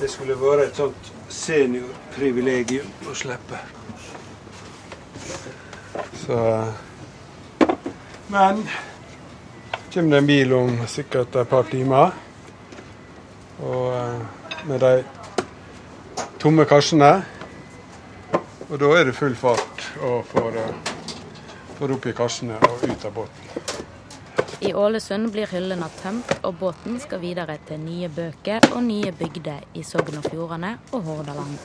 Det 0.00 0.10
skulle 0.10 0.34
være 0.40 0.66
et 0.66 0.76
sånt 0.76 1.12
seniorprivilegium 1.32 3.08
å 3.08 3.14
slippe. 3.16 3.60
Så 6.26 6.40
Men 8.28 8.66
kommer 9.94 10.10
det 10.10 10.18
en 10.18 10.26
bil 10.28 10.52
om 10.52 10.82
sikkert 10.90 11.36
et 11.40 11.48
par 11.48 11.64
timer. 11.70 12.12
Og 13.62 13.94
eh, 13.96 14.66
med 14.68 14.84
de 14.84 15.04
tomme 16.42 16.66
kassene. 16.68 17.12
Og 18.68 18.76
da 18.82 18.90
er 18.98 19.08
det 19.08 19.16
full 19.16 19.36
fart 19.38 19.86
og 20.02 20.26
får, 20.28 20.60
eh, 20.60 20.92
får 21.78 21.96
opp 21.96 22.10
i 22.10 22.16
kassene 22.20 22.60
og 22.68 22.84
ut 22.84 23.08
av 23.08 23.16
båten. 23.22 23.65
I 24.60 24.70
Ålesund 24.72 25.28
blir 25.34 25.50
hyllene 25.52 25.84
tømt, 26.00 26.30
og 26.40 26.54
båten 26.56 26.94
skal 27.02 27.20
videre 27.20 27.58
til 27.68 27.76
nye 27.82 28.08
bøker 28.08 28.64
og 28.70 28.80
nye 28.86 29.12
bygder 29.12 29.66
i 29.76 29.82
Sogn 29.84 30.16
og 30.16 30.24
Fjordane 30.30 30.70
og 30.96 31.04
Hordaland. 31.04 31.58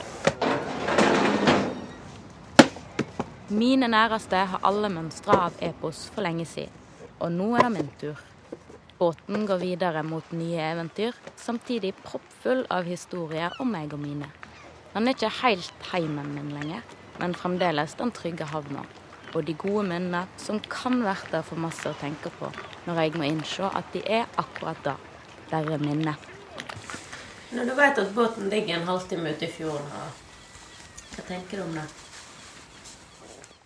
Mine 3.48 3.88
næreste 3.88 4.44
har 4.52 4.60
alle 4.68 4.92
mønstre 4.92 5.38
av 5.48 5.56
epos 5.64 6.04
for 6.12 6.24
lenge 6.26 6.44
siden, 6.48 6.76
og 7.16 7.32
nå 7.32 7.48
er 7.56 7.64
det 7.64 7.74
min 7.78 7.90
tur. 8.00 8.20
Båten 9.00 9.46
går 9.48 9.64
videre 9.64 10.04
mot 10.04 10.36
nye 10.36 10.60
eventyr, 10.60 11.16
samtidig 11.40 11.94
proppfull 12.04 12.66
av 12.68 12.84
historier 12.84 13.56
om 13.60 13.72
meg 13.72 13.96
og 13.96 14.04
mine. 14.04 14.28
Den 14.92 15.08
er 15.08 15.16
ikke 15.16 15.32
helt 15.40 15.88
heimen 15.94 16.34
min 16.36 16.52
lenger, 16.52 16.84
men 17.18 17.32
fremdeles 17.40 17.96
den 17.96 18.12
trygge 18.12 18.52
havna. 18.52 18.84
Og 19.32 19.46
de 19.48 19.54
gode 19.56 19.86
minnene 19.88 20.26
som 20.40 20.60
kan 20.60 20.98
være 21.04 21.30
der 21.32 21.46
for 21.46 21.60
masse 21.60 21.88
å 21.88 21.96
tenke 22.00 22.32
på, 22.36 22.50
når 22.86 23.00
jeg 23.00 23.14
må 23.16 23.28
innse 23.28 23.70
at 23.70 23.88
de 23.94 24.02
er 24.04 24.28
akkurat 24.40 24.82
da. 24.84 24.98
Bare 25.52 25.78
minner. 25.80 26.20
Når 27.52 27.68
du 27.68 27.74
vet 27.76 27.98
at 28.00 28.12
båten 28.16 28.48
ligger 28.52 28.78
en 28.78 28.88
halvtime 28.88 29.34
ute 29.34 29.44
i 29.48 29.52
fjorden, 29.52 29.88
hva 31.12 31.24
tenker 31.28 31.60
du 31.60 31.64
om 31.66 31.74
det? 31.76 31.88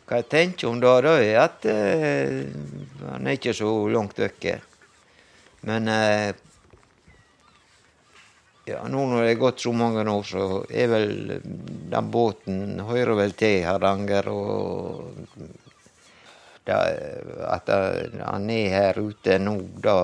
Hva 0.07 0.19
jeg 0.21 0.29
tenker 0.31 0.71
om 0.71 0.81
det, 0.83 0.95
da 1.07 1.13
er 1.19 1.39
at 1.43 1.69
eh, 1.71 2.41
han 3.11 3.27
er 3.27 3.39
ikke 3.39 3.55
så 3.55 3.71
langt 3.91 4.19
vekke. 4.19 4.57
Men 5.67 5.91
eh, 5.91 6.35
ja, 8.67 8.81
nå 8.91 9.05
når 9.07 9.23
det 9.23 9.33
er 9.33 9.41
gått 9.41 9.63
så 9.63 9.73
mange 9.77 10.03
år, 10.11 10.25
så 10.27 10.47
er 10.67 10.89
vel 10.91 11.13
den 11.93 12.11
båten 12.11 12.81
hører 12.83 13.15
vel 13.21 13.35
til 13.39 13.63
Hardanger. 13.67 14.31
Og 14.33 15.37
da, 16.67 16.81
at 17.53 17.71
han 17.71 18.49
er 18.51 18.73
her 18.75 18.99
ute 18.99 19.39
nå, 19.43 19.61
da 19.83 19.99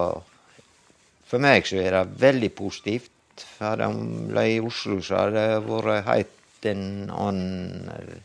For 1.32 1.40
meg 1.40 1.64
så 1.64 1.78
er 1.80 1.94
det 1.96 2.20
veldig 2.20 2.50
positivt. 2.52 3.10
Hadde 3.56 3.86
han 3.88 4.26
ble 4.28 4.42
i 4.52 4.58
Oslo, 4.60 4.98
så 5.00 5.22
hadde 5.22 5.40
det 5.40 5.62
vært 5.64 6.08
helt 6.10 6.66
en 6.68 6.82
annen 7.08 8.20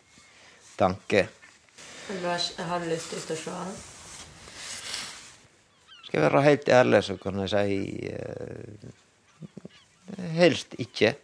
tanke. 0.75 1.23
Har, 2.07 2.83
du 2.83 2.89
lyst 2.91 3.13
til 3.15 3.33
å 3.33 3.39
se 3.39 3.53
han? 3.55 3.71
Skal 6.03 6.19
jeg 6.19 6.27
være 6.27 6.43
helt 6.45 6.69
ærlig, 6.71 7.01
så 7.07 7.15
kan 7.19 7.39
jeg 7.43 7.53
si 7.55 8.11
eh, 8.11 8.91
helst 10.37 10.75
ikke. 10.79 11.15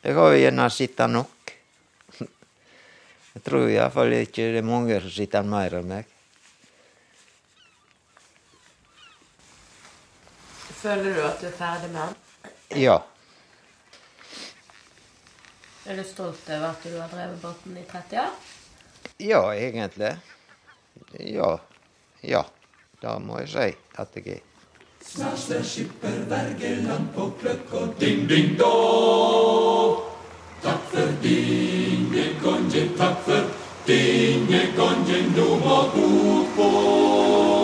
Jeg 0.00 0.16
har 0.16 0.32
jo 0.32 0.40
gjerne 0.40 0.70
sittet 0.72 1.12
nok. 1.12 1.52
Jeg 3.30 3.42
tror 3.46 3.68
iallfall 3.70 4.14
ikke 4.16 4.48
det 4.54 4.62
er 4.62 4.66
mange 4.66 4.96
som 5.04 5.12
sitter 5.14 5.46
mer 5.46 5.76
enn 5.78 5.92
meg. 5.92 6.16
Føler 10.80 11.12
du 11.12 11.22
at 11.26 11.42
du 11.42 11.46
er 11.50 11.56
ferdig 11.56 11.90
med 11.92 12.00
den? 12.08 12.52
Ja. 12.80 12.96
Er 15.84 15.98
du 15.98 16.04
stolt 16.08 16.48
over 16.48 16.70
at 16.70 16.86
du 16.86 16.94
har 16.96 17.12
drevet 17.12 17.42
båten 17.42 17.76
i 17.76 17.84
30 17.88 18.22
år? 18.22 18.38
Ja, 19.20 19.42
egentlig. 19.52 20.14
Ja. 21.20 21.50
Ja. 22.22 22.44
Det 23.00 23.16
må 23.24 23.38
jeg 23.40 23.52
si 23.52 23.66
at 24.00 24.16
jeg 24.16 24.38
er. 24.38 24.49
Snart 25.04 25.38
står 25.38 25.62
skipper 25.62 26.16
Wergeland 26.30 27.06
på 27.14 27.30
kløkk 27.40 27.72
og 27.72 27.94
ding, 28.00 28.28
ding, 28.28 28.52
da. 28.58 28.68
Takk 30.60 30.82
for 30.92 31.14
dingegonje, 31.22 32.84
takk 32.98 33.24
for 33.24 33.48
dingegonje, 33.88 35.22
du 35.36 35.46
må 35.64 35.80
bo 35.94 36.44
på. 36.56 37.59